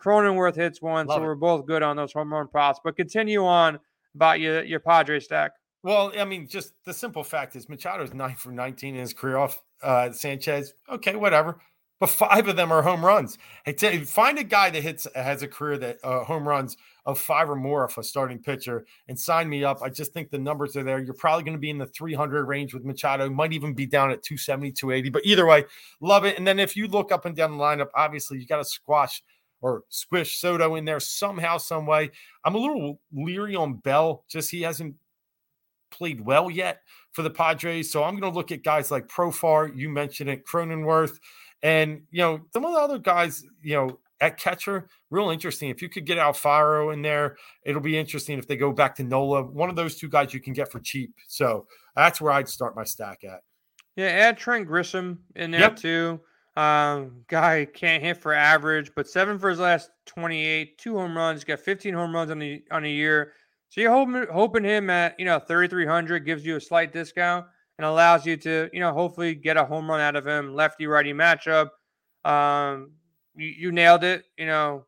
Cronenworth 0.00 0.56
hits 0.56 0.80
one. 0.80 1.06
Love 1.06 1.16
so 1.18 1.22
it. 1.22 1.26
we're 1.26 1.34
both 1.34 1.66
good 1.66 1.82
on 1.82 1.96
those 1.96 2.12
home 2.12 2.32
run 2.32 2.48
props. 2.48 2.80
But 2.82 2.96
continue 2.96 3.44
on 3.44 3.78
about 4.14 4.40
your 4.40 4.62
your 4.64 4.80
Padre 4.80 5.20
stack. 5.20 5.52
Well, 5.82 6.12
I 6.18 6.24
mean, 6.24 6.46
just 6.46 6.74
the 6.84 6.92
simple 6.92 7.24
fact 7.24 7.56
is 7.56 7.66
Machado's 7.66 8.12
nine 8.12 8.36
for 8.36 8.52
19 8.52 8.94
in 8.94 9.00
his 9.00 9.14
career 9.14 9.38
off 9.38 9.62
uh, 9.82 10.12
Sanchez. 10.12 10.74
Okay, 10.90 11.16
whatever. 11.16 11.58
But 11.98 12.10
five 12.10 12.48
of 12.48 12.56
them 12.56 12.72
are 12.72 12.82
home 12.82 13.04
runs. 13.04 13.38
Hey, 13.64 13.72
t- 13.74 14.04
find 14.04 14.38
a 14.38 14.44
guy 14.44 14.70
that 14.70 14.82
hits 14.82 15.06
has 15.14 15.42
a 15.42 15.48
career 15.48 15.78
that 15.78 15.98
uh, 16.02 16.24
home 16.24 16.48
runs 16.48 16.76
of 17.06 17.18
five 17.18 17.50
or 17.50 17.56
more 17.56 17.84
of 17.84 17.96
a 17.98 18.02
starting 18.02 18.38
pitcher 18.38 18.84
and 19.08 19.18
sign 19.18 19.48
me 19.48 19.64
up. 19.64 19.82
I 19.82 19.88
just 19.88 20.12
think 20.12 20.30
the 20.30 20.38
numbers 20.38 20.76
are 20.76 20.82
there. 20.82 21.00
You're 21.00 21.14
probably 21.14 21.44
going 21.44 21.56
to 21.56 21.60
be 21.60 21.70
in 21.70 21.78
the 21.78 21.86
300 21.86 22.44
range 22.44 22.74
with 22.74 22.84
Machado. 22.84 23.28
Might 23.30 23.52
even 23.52 23.74
be 23.74 23.86
down 23.86 24.10
at 24.10 24.22
270, 24.22 24.72
280. 24.72 25.10
But 25.10 25.24
either 25.24 25.46
way, 25.46 25.64
love 26.00 26.24
it. 26.24 26.38
And 26.38 26.46
then 26.46 26.58
if 26.58 26.76
you 26.76 26.88
look 26.88 27.12
up 27.12 27.24
and 27.24 27.36
down 27.36 27.52
the 27.52 27.62
lineup, 27.62 27.88
obviously 27.94 28.38
you 28.38 28.46
got 28.46 28.58
to 28.58 28.64
squash 28.64 29.22
or 29.60 29.84
squish 29.88 30.38
Soto 30.38 30.74
in 30.76 30.84
there 30.84 31.00
somehow, 31.00 31.58
some 31.58 31.86
way. 31.86 32.10
I'm 32.44 32.54
a 32.54 32.58
little 32.58 33.00
leery 33.12 33.54
on 33.56 33.74
Bell. 33.74 34.24
Just 34.28 34.50
he 34.50 34.62
hasn't 34.62 34.96
played 35.90 36.20
well 36.20 36.50
yet 36.50 36.80
for 37.12 37.22
the 37.22 37.30
Padres. 37.30 37.90
So 37.90 38.04
I'm 38.04 38.18
going 38.18 38.32
to 38.32 38.36
look 38.36 38.52
at 38.52 38.62
guys 38.62 38.90
like 38.90 39.08
Profar. 39.08 39.76
You 39.76 39.88
mentioned 39.88 40.30
it, 40.30 40.46
Cronenworth. 40.46 41.18
And, 41.62 42.02
you 42.10 42.20
know, 42.20 42.40
some 42.52 42.64
of 42.64 42.72
the 42.72 42.78
other 42.78 42.98
guys, 42.98 43.44
you 43.62 43.74
know, 43.74 43.98
at 44.20 44.38
catcher, 44.38 44.88
real 45.10 45.30
interesting. 45.30 45.70
If 45.70 45.80
you 45.80 45.88
could 45.88 46.04
get 46.04 46.18
Alfaro 46.18 46.92
in 46.92 47.02
there, 47.02 47.36
it'll 47.64 47.80
be 47.80 47.98
interesting 47.98 48.38
if 48.38 48.46
they 48.46 48.56
go 48.56 48.72
back 48.72 48.94
to 48.96 49.04
Nola. 49.04 49.42
One 49.42 49.70
of 49.70 49.76
those 49.76 49.96
two 49.96 50.08
guys 50.08 50.34
you 50.34 50.40
can 50.40 50.52
get 50.52 50.70
for 50.70 50.80
cheap. 50.80 51.14
So 51.28 51.66
that's 51.96 52.20
where 52.20 52.32
I'd 52.32 52.48
start 52.48 52.76
my 52.76 52.84
stack 52.84 53.24
at. 53.24 53.40
Yeah, 53.96 54.06
add 54.06 54.38
Trent 54.38 54.68
Grisham 54.68 55.18
in 55.36 55.50
there 55.50 55.60
yep. 55.60 55.76
too. 55.76 56.20
Um, 56.56 57.22
guy 57.28 57.64
can't 57.64 58.02
hit 58.02 58.18
for 58.18 58.34
average, 58.34 58.92
but 58.94 59.08
seven 59.08 59.38
for 59.38 59.50
his 59.50 59.60
last 59.60 59.90
28, 60.06 60.78
two 60.78 60.96
home 60.96 61.16
runs, 61.16 61.44
got 61.44 61.60
15 61.60 61.94
home 61.94 62.14
runs 62.14 62.30
on 62.30 62.38
the 62.38 62.62
on 62.70 62.84
a 62.84 62.88
year. 62.88 63.32
So 63.68 63.80
you're 63.80 63.92
hoping 63.92 64.26
hoping 64.30 64.64
him 64.64 64.90
at 64.90 65.18
you 65.18 65.24
know 65.24 65.38
3,300 65.38 66.26
gives 66.26 66.44
you 66.44 66.56
a 66.56 66.60
slight 66.60 66.92
discount 66.92 67.46
and 67.78 67.86
allows 67.86 68.26
you 68.26 68.36
to 68.38 68.68
you 68.72 68.80
know 68.80 68.92
hopefully 68.92 69.34
get 69.34 69.56
a 69.56 69.64
home 69.64 69.88
run 69.88 70.00
out 70.00 70.16
of 70.16 70.26
him, 70.26 70.54
lefty 70.54 70.86
righty 70.86 71.12
matchup. 71.12 71.68
Um, 72.24 72.90
you, 73.34 73.46
you 73.46 73.72
nailed 73.72 74.04
it. 74.04 74.24
You 74.36 74.46
know, 74.46 74.86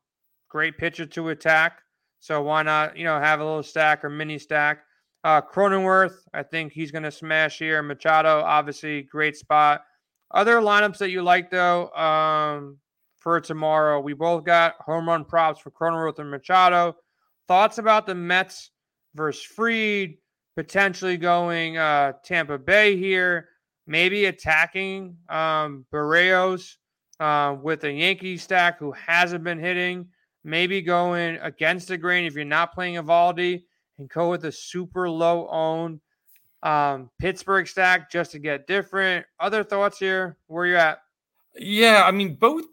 great 0.49 0.79
pitcher 0.79 1.07
to 1.07 1.31
attack. 1.31 1.83
So 2.21 2.43
why 2.43 2.63
not 2.63 2.97
you 2.97 3.05
know 3.05 3.19
have 3.19 3.41
a 3.41 3.45
little 3.45 3.63
stack 3.63 4.05
or 4.05 4.11
mini 4.11 4.39
stack? 4.39 4.85
Uh, 5.25 5.41
Cronenworth, 5.41 6.17
I 6.35 6.43
think 6.43 6.73
he's 6.73 6.91
going 6.91 7.05
to 7.05 7.11
smash 7.11 7.59
here. 7.59 7.81
Machado, 7.83 8.41
obviously, 8.41 9.03
great 9.03 9.37
spot. 9.37 9.85
Other 10.33 10.57
lineups 10.57 10.99
that 10.99 11.11
you 11.11 11.23
like 11.23 11.51
though 11.51 11.91
um, 11.91 12.79
for 13.19 13.41
tomorrow, 13.41 14.01
we 14.01 14.15
both 14.15 14.45
got 14.45 14.75
home 14.81 15.09
run 15.09 15.25
props 15.25 15.61
for 15.61 15.71
Cronenworth 15.71 16.19
and 16.19 16.31
Machado. 16.31 16.97
Thoughts 17.49 17.79
about 17.79 18.07
the 18.07 18.15
Mets 18.15 18.71
versus 19.15 19.45
Fried, 19.45 20.15
potentially 20.57 21.17
going 21.17 21.77
uh, 21.77 22.15
Tampa 22.25 22.59
Bay 22.59 22.97
here, 22.97 23.49
maybe 23.87 24.25
attacking 24.25 25.17
um, 25.29 25.85
Berrios 25.93 26.77
uh, 27.23 27.55
with 27.55 27.85
a 27.85 27.93
Yankee 27.93 28.37
stack 28.37 28.79
who 28.79 28.91
hasn't 28.91 29.45
been 29.45 29.59
hitting, 29.59 30.09
maybe 30.43 30.83
going 30.83 31.37
against 31.37 31.87
the 31.87 31.97
grain 31.97 32.25
if 32.25 32.35
you're 32.35 32.45
not 32.45 32.75
playing 32.75 32.97
Eovaldi 32.97 33.63
and 33.99 34.09
go 34.09 34.29
with 34.29 34.45
a 34.45 34.51
super 34.51 35.09
low 35.09 35.47
owned 35.49 36.01
um, 36.65 37.11
Pittsburgh 37.21 37.69
stack 37.69 38.11
just 38.11 38.33
to 38.33 38.41
get 38.41 38.67
different. 38.67 39.25
Other 39.39 39.63
thoughts 39.63 39.99
here? 39.99 40.37
Where 40.49 40.67
you 40.67 40.77
at? 40.77 40.99
Yeah, 41.57 42.03
I 42.05 42.11
mean 42.11 42.35
both. 42.35 42.65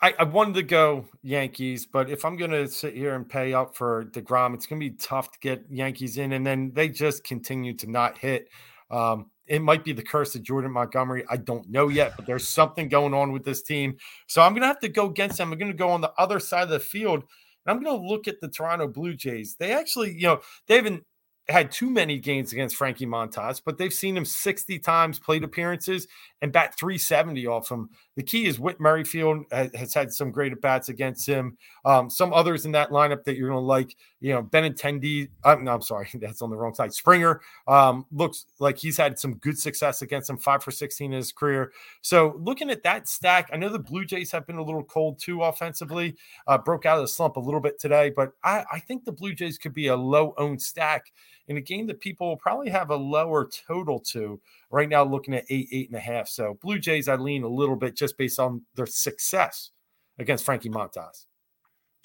I, 0.00 0.14
I 0.18 0.24
wanted 0.24 0.54
to 0.54 0.62
go 0.62 1.04
Yankees, 1.22 1.86
but 1.86 2.08
if 2.08 2.24
I'm 2.24 2.36
going 2.36 2.50
to 2.50 2.68
sit 2.68 2.94
here 2.94 3.14
and 3.14 3.28
pay 3.28 3.52
up 3.52 3.76
for 3.76 4.06
Degrom, 4.06 4.54
it's 4.54 4.66
going 4.66 4.80
to 4.80 4.90
be 4.90 4.96
tough 4.96 5.30
to 5.32 5.38
get 5.40 5.64
Yankees 5.70 6.16
in, 6.16 6.32
and 6.32 6.46
then 6.46 6.72
they 6.74 6.88
just 6.88 7.22
continue 7.22 7.74
to 7.74 7.90
not 7.90 8.16
hit. 8.18 8.48
Um, 8.94 9.30
it 9.46 9.60
might 9.60 9.84
be 9.84 9.92
the 9.92 10.02
curse 10.02 10.34
of 10.34 10.42
Jordan 10.42 10.70
Montgomery. 10.70 11.24
I 11.28 11.36
don't 11.36 11.68
know 11.68 11.88
yet, 11.88 12.14
but 12.16 12.26
there's 12.26 12.48
something 12.48 12.88
going 12.88 13.12
on 13.12 13.32
with 13.32 13.44
this 13.44 13.62
team. 13.62 13.96
So 14.26 14.40
I'm 14.40 14.52
going 14.52 14.62
to 14.62 14.68
have 14.68 14.80
to 14.80 14.88
go 14.88 15.06
against 15.06 15.38
them. 15.38 15.52
I'm 15.52 15.58
going 15.58 15.72
to 15.72 15.76
go 15.76 15.90
on 15.90 16.00
the 16.00 16.12
other 16.16 16.40
side 16.40 16.62
of 16.62 16.70
the 16.70 16.80
field. 16.80 17.24
And 17.66 17.76
I'm 17.76 17.82
going 17.82 18.00
to 18.00 18.06
look 18.06 18.28
at 18.28 18.40
the 18.40 18.48
Toronto 18.48 18.88
Blue 18.88 19.14
Jays. 19.14 19.56
They 19.58 19.72
actually, 19.72 20.12
you 20.12 20.28
know, 20.28 20.40
they 20.66 20.76
haven't 20.76 21.04
had 21.48 21.70
too 21.70 21.90
many 21.90 22.18
games 22.18 22.52
against 22.52 22.76
Frankie 22.76 23.06
Montas, 23.06 23.60
but 23.64 23.76
they've 23.76 23.92
seen 23.92 24.16
him 24.16 24.24
60 24.24 24.78
times 24.78 25.18
plate 25.18 25.44
appearances 25.44 26.08
and 26.40 26.52
bat 26.52 26.74
370 26.78 27.46
off 27.46 27.70
him. 27.70 27.90
The 28.16 28.22
key 28.22 28.46
is 28.46 28.58
Whit 28.58 28.80
Merrifield 28.80 29.44
has 29.50 29.92
had 29.92 30.12
some 30.12 30.30
great 30.30 30.52
at 30.52 30.62
bats 30.62 30.88
against 30.88 31.26
him. 31.26 31.58
Um, 31.84 32.08
some 32.08 32.32
others 32.32 32.64
in 32.64 32.72
that 32.72 32.90
lineup 32.90 33.24
that 33.24 33.36
you're 33.36 33.50
going 33.50 33.60
to 33.60 33.66
like, 33.66 33.94
you 34.24 34.32
know, 34.32 34.42
Benintendi. 34.42 35.28
Uh, 35.44 35.56
no, 35.56 35.74
I'm 35.74 35.82
sorry, 35.82 36.08
that's 36.14 36.40
on 36.40 36.48
the 36.48 36.56
wrong 36.56 36.72
side. 36.72 36.94
Springer 36.94 37.42
um, 37.68 38.06
looks 38.10 38.46
like 38.58 38.78
he's 38.78 38.96
had 38.96 39.18
some 39.18 39.34
good 39.34 39.58
success 39.58 40.00
against 40.00 40.30
him, 40.30 40.38
five 40.38 40.64
for 40.64 40.70
16 40.70 41.12
in 41.12 41.14
his 41.14 41.30
career. 41.30 41.72
So 42.00 42.34
looking 42.38 42.70
at 42.70 42.82
that 42.84 43.06
stack, 43.06 43.50
I 43.52 43.58
know 43.58 43.68
the 43.68 43.78
Blue 43.78 44.06
Jays 44.06 44.32
have 44.32 44.46
been 44.46 44.56
a 44.56 44.62
little 44.62 44.82
cold 44.82 45.18
too 45.18 45.42
offensively, 45.42 46.16
uh, 46.46 46.56
broke 46.56 46.86
out 46.86 46.96
of 46.96 47.02
the 47.02 47.08
slump 47.08 47.36
a 47.36 47.40
little 47.40 47.60
bit 47.60 47.78
today, 47.78 48.08
but 48.16 48.32
I, 48.42 48.64
I 48.72 48.80
think 48.80 49.04
the 49.04 49.12
Blue 49.12 49.34
Jays 49.34 49.58
could 49.58 49.74
be 49.74 49.88
a 49.88 49.96
low 49.96 50.32
owned 50.38 50.62
stack 50.62 51.12
in 51.48 51.58
a 51.58 51.60
game 51.60 51.86
that 51.88 52.00
people 52.00 52.26
will 52.26 52.38
probably 52.38 52.70
have 52.70 52.88
a 52.88 52.96
lower 52.96 53.46
total 53.46 53.98
to 53.98 54.40
right 54.70 54.88
now, 54.88 55.04
looking 55.04 55.34
at 55.34 55.44
eight, 55.50 55.68
eight 55.70 55.90
and 55.90 55.98
a 55.98 56.00
half. 56.00 56.28
So 56.28 56.56
Blue 56.62 56.78
Jays, 56.78 57.08
I 57.08 57.16
lean 57.16 57.42
a 57.42 57.48
little 57.48 57.76
bit 57.76 57.94
just 57.94 58.16
based 58.16 58.40
on 58.40 58.62
their 58.74 58.86
success 58.86 59.72
against 60.18 60.46
Frankie 60.46 60.70
Montas. 60.70 61.26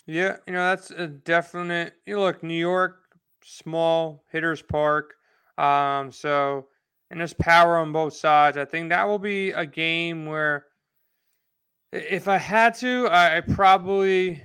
Yeah, 0.09 0.37
you 0.47 0.53
know, 0.53 0.69
that's 0.69 0.89
a 0.89 1.05
definite. 1.05 1.93
You 2.07 2.15
know, 2.15 2.21
look, 2.21 2.41
New 2.41 2.57
York, 2.57 2.97
small 3.43 4.23
hitters 4.31 4.59
park. 4.59 5.13
Um, 5.55 6.11
so, 6.11 6.65
and 7.11 7.19
there's 7.19 7.35
power 7.35 7.77
on 7.77 7.91
both 7.91 8.15
sides. 8.15 8.57
I 8.57 8.65
think 8.65 8.89
that 8.89 9.07
will 9.07 9.19
be 9.19 9.51
a 9.51 9.67
game 9.67 10.25
where 10.25 10.65
if 11.91 12.27
I 12.27 12.37
had 12.37 12.73
to, 12.77 13.07
I 13.11 13.41
probably 13.41 14.41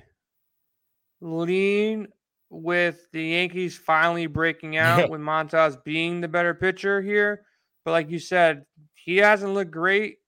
lean 1.22 2.08
with 2.50 3.10
the 3.12 3.24
Yankees 3.24 3.74
finally 3.74 4.26
breaking 4.26 4.76
out 4.76 5.08
with 5.08 5.22
Montas 5.22 5.82
being 5.82 6.20
the 6.20 6.28
better 6.28 6.52
pitcher 6.52 7.00
here. 7.00 7.46
But 7.86 7.92
like 7.92 8.10
you 8.10 8.18
said, 8.18 8.66
he 8.92 9.16
hasn't 9.16 9.54
looked 9.54 9.70
great 9.70 10.18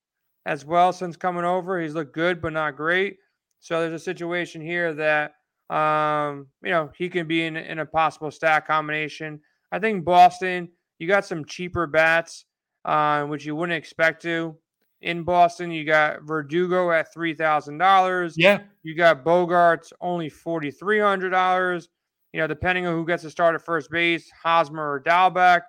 as 0.46 0.64
well 0.64 0.94
since 0.94 1.14
coming 1.14 1.44
over. 1.44 1.78
He's 1.78 1.92
looked 1.92 2.14
good, 2.14 2.40
but 2.40 2.54
not 2.54 2.74
great. 2.74 3.18
So 3.60 3.80
there's 3.80 4.00
a 4.00 4.04
situation 4.04 4.60
here 4.60 4.94
that 4.94 5.34
um, 5.74 6.46
you 6.62 6.70
know 6.70 6.90
he 6.96 7.08
can 7.08 7.26
be 7.26 7.44
in, 7.44 7.56
in 7.56 7.78
a 7.80 7.86
possible 7.86 8.30
stack 8.30 8.66
combination. 8.66 9.40
I 9.72 9.78
think 9.78 10.04
Boston, 10.04 10.68
you 10.98 11.08
got 11.08 11.24
some 11.24 11.44
cheaper 11.44 11.86
bats, 11.86 12.44
uh, 12.84 13.24
which 13.24 13.44
you 13.44 13.56
wouldn't 13.56 13.76
expect 13.76 14.22
to. 14.22 14.56
In 15.02 15.24
Boston, 15.24 15.70
you 15.70 15.84
got 15.84 16.22
Verdugo 16.22 16.90
at 16.90 17.12
three 17.12 17.34
thousand 17.34 17.78
dollars. 17.78 18.34
Yeah, 18.36 18.60
you 18.82 18.94
got 18.94 19.24
Bogaerts 19.24 19.92
only 20.00 20.28
forty 20.28 20.70
three 20.70 21.00
hundred 21.00 21.30
dollars. 21.30 21.88
You 22.32 22.40
know, 22.40 22.46
depending 22.46 22.86
on 22.86 22.94
who 22.94 23.06
gets 23.06 23.22
to 23.22 23.30
start 23.30 23.54
at 23.54 23.64
first 23.64 23.90
base, 23.90 24.30
Hosmer 24.42 24.92
or 24.92 25.00
Dalbec, 25.00 25.62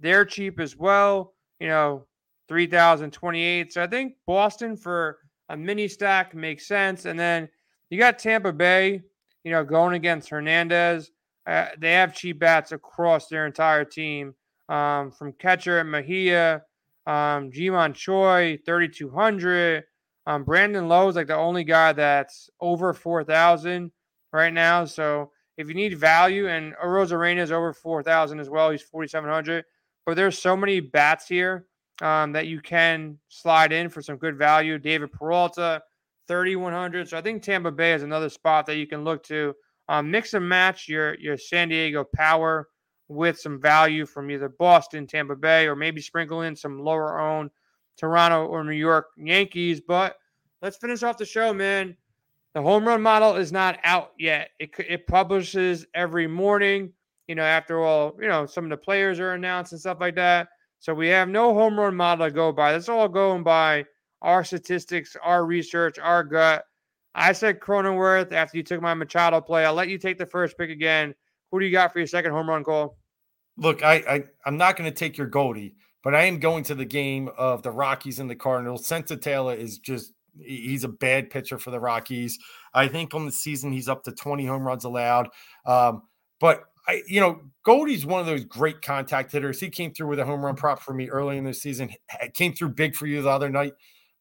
they're 0.00 0.24
cheap 0.24 0.60
as 0.60 0.76
well. 0.76 1.34
You 1.58 1.68
know, 1.68 2.06
3028. 2.48 3.72
So 3.72 3.82
I 3.82 3.86
think 3.86 4.14
Boston 4.26 4.76
for 4.76 5.18
a 5.52 5.56
mini 5.56 5.86
stack 5.86 6.34
makes 6.34 6.66
sense. 6.66 7.04
And 7.04 7.20
then 7.20 7.48
you 7.90 7.98
got 7.98 8.18
Tampa 8.18 8.52
Bay, 8.52 9.02
you 9.44 9.52
know, 9.52 9.62
going 9.62 9.94
against 9.94 10.30
Hernandez. 10.30 11.10
Uh, 11.46 11.66
they 11.78 11.92
have 11.92 12.14
cheap 12.14 12.38
bats 12.38 12.72
across 12.72 13.28
their 13.28 13.46
entire 13.46 13.84
team 13.84 14.34
um, 14.70 15.10
from 15.10 15.34
catcher 15.34 15.78
at 15.78 15.86
Mejia, 15.86 16.62
um, 17.06 17.52
Ji-Man 17.52 17.92
Choi, 17.92 18.58
3,200. 18.64 19.84
Um, 20.26 20.44
Brandon 20.44 20.88
Lowe 20.88 21.08
is 21.08 21.16
like 21.16 21.26
the 21.26 21.36
only 21.36 21.64
guy 21.64 21.92
that's 21.92 22.48
over 22.60 22.94
4,000 22.94 23.92
right 24.32 24.54
now. 24.54 24.86
So 24.86 25.32
if 25.58 25.68
you 25.68 25.74
need 25.74 25.98
value, 25.98 26.48
and 26.48 26.74
Arozarena 26.82 27.40
is 27.40 27.52
over 27.52 27.74
4,000 27.74 28.40
as 28.40 28.48
well, 28.48 28.70
he's 28.70 28.82
4,700. 28.82 29.64
But 30.06 30.16
there's 30.16 30.38
so 30.38 30.56
many 30.56 30.80
bats 30.80 31.28
here 31.28 31.66
um, 32.02 32.32
that 32.32 32.48
you 32.48 32.60
can 32.60 33.16
slide 33.28 33.72
in 33.72 33.88
for 33.88 34.02
some 34.02 34.16
good 34.16 34.36
value. 34.36 34.78
David 34.78 35.12
Peralta, 35.12 35.82
3,100. 36.28 37.08
So 37.08 37.16
I 37.16 37.22
think 37.22 37.42
Tampa 37.42 37.70
Bay 37.70 37.94
is 37.94 38.02
another 38.02 38.28
spot 38.28 38.66
that 38.66 38.76
you 38.76 38.86
can 38.86 39.04
look 39.04 39.22
to. 39.24 39.54
Um, 39.88 40.10
mix 40.10 40.34
and 40.34 40.48
match 40.48 40.88
your, 40.88 41.18
your 41.18 41.36
San 41.36 41.68
Diego 41.68 42.04
power 42.14 42.68
with 43.08 43.38
some 43.38 43.60
value 43.60 44.04
from 44.04 44.30
either 44.30 44.48
Boston, 44.48 45.06
Tampa 45.06 45.36
Bay, 45.36 45.66
or 45.66 45.76
maybe 45.76 46.00
sprinkle 46.00 46.42
in 46.42 46.56
some 46.56 46.80
lower 46.80 47.20
owned 47.20 47.50
Toronto 47.96 48.46
or 48.46 48.64
New 48.64 48.72
York 48.72 49.06
Yankees. 49.16 49.80
But 49.80 50.16
let's 50.60 50.78
finish 50.78 51.02
off 51.02 51.18
the 51.18 51.24
show, 51.24 51.52
man. 51.52 51.96
The 52.54 52.62
home 52.62 52.86
run 52.86 53.00
model 53.00 53.36
is 53.36 53.52
not 53.52 53.78
out 53.84 54.12
yet. 54.18 54.50
It 54.58 54.70
it 54.78 55.06
publishes 55.06 55.86
every 55.94 56.26
morning. 56.26 56.92
You 57.26 57.34
know, 57.34 57.42
after 57.42 57.82
all, 57.82 58.16
you 58.20 58.28
know 58.28 58.44
some 58.46 58.64
of 58.64 58.70
the 58.70 58.76
players 58.76 59.18
are 59.20 59.32
announced 59.32 59.72
and 59.72 59.80
stuff 59.80 59.98
like 60.00 60.16
that. 60.16 60.48
So 60.82 60.92
we 60.92 61.06
have 61.10 61.28
no 61.28 61.54
home 61.54 61.78
run 61.78 61.94
model 61.94 62.26
to 62.26 62.32
go 62.32 62.50
by. 62.50 62.72
That's 62.72 62.88
all 62.88 63.08
going 63.08 63.44
by 63.44 63.84
our 64.20 64.42
statistics, 64.42 65.16
our 65.22 65.46
research, 65.46 65.96
our 66.00 66.24
gut. 66.24 66.64
I 67.14 67.30
said 67.34 67.60
Cronenworth 67.60 68.32
after 68.32 68.56
you 68.56 68.64
took 68.64 68.82
my 68.82 68.92
Machado 68.92 69.40
play. 69.40 69.64
I'll 69.64 69.74
let 69.74 69.88
you 69.88 69.96
take 69.96 70.18
the 70.18 70.26
first 70.26 70.58
pick 70.58 70.70
again. 70.70 71.14
Who 71.52 71.60
do 71.60 71.66
you 71.66 71.70
got 71.70 71.92
for 71.92 72.00
your 72.00 72.08
second 72.08 72.32
home 72.32 72.48
run 72.48 72.64
call? 72.64 72.98
Look, 73.56 73.84
I, 73.84 73.94
I 73.94 74.24
I'm 74.44 74.56
not 74.56 74.76
going 74.76 74.90
to 74.90 74.96
take 74.96 75.16
your 75.16 75.28
Goldie, 75.28 75.76
but 76.02 76.16
I 76.16 76.24
am 76.24 76.40
going 76.40 76.64
to 76.64 76.74
the 76.74 76.84
game 76.84 77.30
of 77.38 77.62
the 77.62 77.70
Rockies 77.70 78.18
and 78.18 78.28
the 78.28 78.34
Cardinals. 78.34 78.84
Senzatela 78.84 79.56
is 79.56 79.78
just 79.78 80.12
he's 80.36 80.82
a 80.82 80.88
bad 80.88 81.30
pitcher 81.30 81.58
for 81.58 81.70
the 81.70 81.78
Rockies. 81.78 82.40
I 82.74 82.88
think 82.88 83.14
on 83.14 83.24
the 83.24 83.30
season 83.30 83.70
he's 83.70 83.88
up 83.88 84.02
to 84.02 84.10
20 84.12 84.46
home 84.46 84.66
runs 84.66 84.82
allowed. 84.82 85.28
Um, 85.64 86.02
but 86.40 86.64
I, 86.86 87.02
you 87.06 87.20
know, 87.20 87.40
Goldie's 87.64 88.04
one 88.04 88.20
of 88.20 88.26
those 88.26 88.44
great 88.44 88.82
contact 88.82 89.30
hitters. 89.30 89.60
He 89.60 89.70
came 89.70 89.92
through 89.92 90.08
with 90.08 90.18
a 90.18 90.24
home 90.24 90.44
run 90.44 90.56
prop 90.56 90.82
for 90.82 90.92
me 90.92 91.08
early 91.08 91.38
in 91.38 91.44
the 91.44 91.54
season. 91.54 91.90
Came 92.34 92.52
through 92.52 92.70
big 92.70 92.96
for 92.96 93.06
you 93.06 93.22
the 93.22 93.30
other 93.30 93.48
night. 93.48 93.74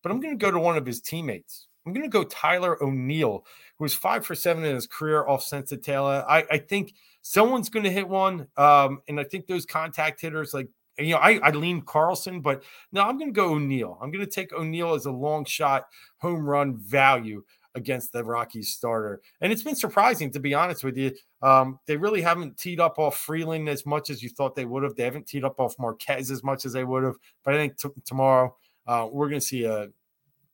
But 0.03 0.11
I'm 0.11 0.19
going 0.19 0.37
to 0.37 0.43
go 0.43 0.51
to 0.51 0.59
one 0.59 0.77
of 0.77 0.85
his 0.85 1.01
teammates. 1.01 1.67
I'm 1.85 1.93
going 1.93 2.03
to 2.03 2.09
go 2.09 2.23
Tyler 2.23 2.81
O'Neill, 2.83 3.45
who 3.77 3.83
was 3.83 3.93
five 3.93 4.25
for 4.25 4.35
seven 4.35 4.63
in 4.63 4.75
his 4.75 4.85
career 4.85 5.27
off 5.27 5.43
Senzatela. 5.43 6.23
I, 6.27 6.45
I 6.51 6.57
think 6.59 6.93
someone's 7.23 7.69
going 7.69 7.85
to 7.85 7.91
hit 7.91 8.07
one. 8.07 8.47
Um, 8.57 9.01
and 9.07 9.19
I 9.19 9.23
think 9.23 9.47
those 9.47 9.65
contact 9.65 10.21
hitters, 10.21 10.53
like, 10.53 10.69
you 10.99 11.11
know, 11.11 11.17
I, 11.17 11.39
I 11.41 11.49
lean 11.51 11.81
Carlson, 11.81 12.41
but 12.41 12.63
no, 12.91 13.01
I'm 13.01 13.17
going 13.17 13.31
to 13.31 13.35
go 13.35 13.53
O'Neill. 13.53 13.97
I'm 14.01 14.11
going 14.11 14.25
to 14.25 14.31
take 14.31 14.53
O'Neill 14.53 14.93
as 14.93 15.05
a 15.05 15.11
long 15.11 15.45
shot 15.45 15.85
home 16.17 16.45
run 16.45 16.77
value 16.77 17.43
against 17.75 18.11
the 18.11 18.23
Rockies 18.23 18.73
starter. 18.73 19.21
And 19.41 19.51
it's 19.51 19.63
been 19.63 19.75
surprising, 19.75 20.31
to 20.31 20.39
be 20.39 20.53
honest 20.53 20.83
with 20.83 20.97
you. 20.97 21.11
Um, 21.41 21.79
they 21.85 21.97
really 21.97 22.21
haven't 22.21 22.57
teed 22.57 22.79
up 22.79 22.99
off 22.99 23.17
Freeland 23.17 23.69
as 23.69 23.85
much 23.85 24.09
as 24.09 24.21
you 24.21 24.29
thought 24.29 24.55
they 24.55 24.65
would 24.65 24.83
have. 24.83 24.95
They 24.95 25.03
haven't 25.03 25.27
teed 25.27 25.43
up 25.43 25.59
off 25.59 25.75
Marquez 25.79 26.31
as 26.31 26.43
much 26.43 26.65
as 26.65 26.73
they 26.73 26.83
would 26.83 27.03
have. 27.03 27.15
But 27.43 27.55
I 27.55 27.57
think 27.57 27.77
t- 27.77 27.89
tomorrow 28.05 28.55
uh, 28.87 29.07
we're 29.11 29.29
going 29.29 29.39
to 29.39 29.45
see 29.45 29.63
a, 29.63 29.89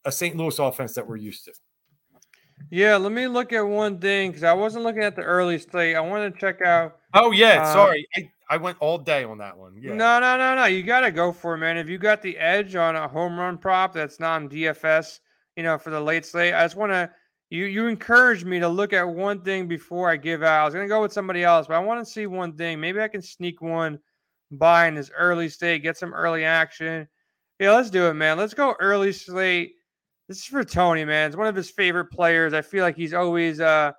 a 0.05 0.11
St. 0.11 0.35
Louis 0.35 0.57
offense 0.59 0.93
that 0.93 1.07
we're 1.07 1.17
used 1.17 1.45
to. 1.45 1.53
Yeah, 2.69 2.97
let 2.97 3.11
me 3.11 3.27
look 3.27 3.53
at 3.53 3.61
one 3.61 3.99
thing 3.99 4.31
because 4.31 4.43
I 4.43 4.53
wasn't 4.53 4.83
looking 4.83 5.03
at 5.03 5.15
the 5.15 5.21
early 5.21 5.59
slate. 5.59 5.95
I 5.95 5.99
want 6.01 6.33
to 6.33 6.39
check 6.39 6.61
out. 6.61 6.97
Oh 7.13 7.31
yeah, 7.31 7.61
uh, 7.61 7.73
sorry, 7.73 8.07
I, 8.15 8.31
I 8.49 8.57
went 8.57 8.77
all 8.79 8.97
day 8.97 9.23
on 9.23 9.37
that 9.37 9.57
one. 9.57 9.77
Yeah. 9.79 9.93
No, 9.93 10.19
no, 10.19 10.37
no, 10.37 10.55
no. 10.55 10.65
You 10.65 10.83
got 10.83 11.01
to 11.01 11.11
go 11.11 11.31
for 11.31 11.53
it, 11.53 11.59
man. 11.59 11.77
If 11.77 11.87
you 11.87 11.97
got 11.97 12.21
the 12.21 12.37
edge 12.37 12.75
on 12.75 12.95
a 12.95 13.07
home 13.07 13.39
run 13.39 13.57
prop 13.57 13.93
that's 13.93 14.19
non 14.19 14.49
DFS, 14.49 15.19
you 15.57 15.63
know, 15.63 15.77
for 15.77 15.89
the 15.89 15.99
late 15.99 16.25
slate. 16.25 16.53
I 16.53 16.63
just 16.63 16.77
want 16.77 16.91
to 16.93 17.09
you 17.49 17.65
you 17.65 17.87
encouraged 17.87 18.45
me 18.45 18.59
to 18.59 18.69
look 18.69 18.93
at 18.93 19.07
one 19.07 19.41
thing 19.41 19.67
before 19.67 20.09
I 20.09 20.15
give 20.15 20.43
out. 20.43 20.61
I 20.61 20.65
was 20.65 20.73
gonna 20.73 20.87
go 20.87 21.01
with 21.01 21.11
somebody 21.11 21.43
else, 21.43 21.67
but 21.67 21.73
I 21.73 21.79
want 21.79 22.05
to 22.05 22.09
see 22.09 22.27
one 22.27 22.55
thing. 22.55 22.79
Maybe 22.79 23.01
I 23.01 23.07
can 23.07 23.21
sneak 23.21 23.61
one 23.61 23.99
by 24.51 24.87
in 24.87 24.95
this 24.95 25.11
early 25.17 25.49
state, 25.49 25.83
get 25.83 25.97
some 25.97 26.13
early 26.13 26.45
action. 26.45 27.07
Yeah, 27.59 27.73
let's 27.73 27.89
do 27.89 28.05
it, 28.05 28.13
man. 28.13 28.37
Let's 28.37 28.53
go 28.53 28.75
early 28.79 29.11
slate. 29.11 29.73
This 30.27 30.37
is 30.37 30.45
for 30.45 30.63
Tony, 30.63 31.05
man. 31.05 31.27
It's 31.27 31.37
one 31.37 31.47
of 31.47 31.55
his 31.55 31.71
favorite 31.71 32.11
players. 32.11 32.53
I 32.53 32.61
feel 32.61 32.83
like 32.83 32.95
he's 32.95 33.13
always 33.13 33.59
uh 33.59 33.93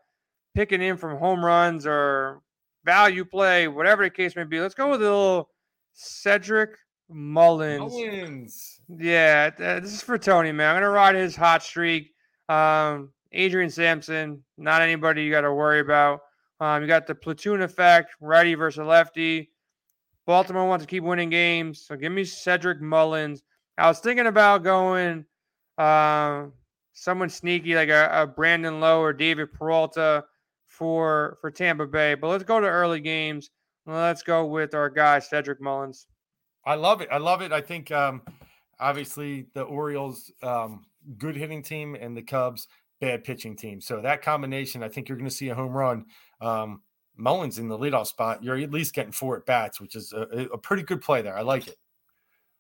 picking 0.55 0.81
in 0.81 0.97
from 0.97 1.19
home 1.19 1.45
runs 1.45 1.87
or 1.87 2.41
value 2.85 3.25
play, 3.25 3.67
whatever 3.67 4.05
the 4.05 4.11
case 4.11 4.37
may 4.37 4.45
be. 4.45 4.61
Let's 4.61 4.75
go 4.75 4.91
with 4.91 5.01
a 5.01 5.05
little 5.05 5.51
Cedric 5.95 6.71
Mullins. 7.09 7.93
Mullins. 7.93 8.81
Yeah, 8.89 9.51
this 9.51 9.93
is 9.93 10.03
for 10.03 10.19
Tony, 10.19 10.53
man. 10.53 10.71
I'm 10.71 10.77
gonna 10.77 10.91
ride 10.91 11.15
his 11.15 11.37
hot 11.37 11.63
streak. 11.63 12.13
Um, 12.49 13.11
Adrian 13.33 13.71
Sampson, 13.71 14.43
not 14.57 14.83
anybody 14.83 15.23
you 15.23 15.31
got 15.31 15.43
to 15.43 15.53
worry 15.53 15.81
about. 15.81 16.21
Um, 16.61 16.83
you 16.83 16.89
got 16.89 17.07
the 17.07 17.15
platoon 17.15 17.63
effect, 17.63 18.15
righty 18.21 18.55
versus 18.55 18.87
lefty. 18.87 19.51
Baltimore 20.27 20.67
wants 20.67 20.85
to 20.85 20.89
keep 20.91 21.05
winning 21.05 21.31
games, 21.31 21.83
so 21.87 21.97
give 21.97 22.13
me 22.13 22.25
Cedric 22.25 22.81
Mullins. 22.81 23.43
I 23.77 23.87
was 23.87 24.01
thinking 24.01 24.27
about 24.27 24.65
going 24.65 25.25
uh, 25.79 26.47
someone 26.93 27.29
sneaky 27.29 27.75
like 27.75 27.89
a, 27.89 28.09
a 28.13 28.27
Brandon 28.27 28.81
Lowe 28.81 29.01
or 29.01 29.13
David 29.13 29.53
Peralta 29.53 30.25
for 30.67 31.39
for 31.41 31.51
Tampa 31.51 31.87
Bay, 31.87 32.15
but 32.15 32.29
let's 32.29 32.45
go 32.45 32.61
to 32.61 32.67
early 32.67 33.01
games. 33.01 33.51
Let's 33.87 34.23
go 34.23 34.45
with 34.45 34.75
our 34.75 34.91
guy 34.91 35.19
Cedric 35.19 35.61
Mullins. 35.61 36.07
I 36.69 36.75
love 36.75 37.01
it. 37.01 37.09
I 37.11 37.17
love 37.17 37.41
it. 37.41 37.51
I 37.51 37.63
think 37.63 37.91
um, 37.91 38.21
obviously 38.79 39.47
the 39.55 39.63
Orioles 39.63 40.31
um, 40.43 40.85
good 41.17 41.35
hitting 41.35 41.63
team 41.63 41.97
and 41.99 42.15
the 42.15 42.21
Cubs 42.21 42.69
bad 43.01 43.25
pitching 43.25 43.57
team. 43.57 43.81
So 43.81 44.03
that 44.03 44.21
combination, 44.21 44.83
I 44.83 44.91
think 44.91 45.09
you're 45.09 45.17
going 45.17 45.31
to 45.31 45.35
see 45.35 45.49
a 45.49 45.55
home 45.55 45.73
run. 45.73 46.05
Um, 46.43 46.83
Mullins 47.17 47.59
in 47.59 47.69
the 47.69 47.79
leadoff 47.79 48.07
spot, 48.07 48.45
you're 48.45 48.57
at 48.57 48.71
least 48.71 48.95
getting 48.95 49.13
four 49.13 49.39
at 49.39 49.47
bats, 49.47 49.81
which 49.81 49.97
is 49.97 50.13
a, 50.13 50.49
a, 50.53 50.59
pretty 50.59 50.83
good 50.83 51.01
play 51.01 51.23
there. 51.23 51.37
I 51.37 51.41
like 51.41 51.69
it. 51.69 51.77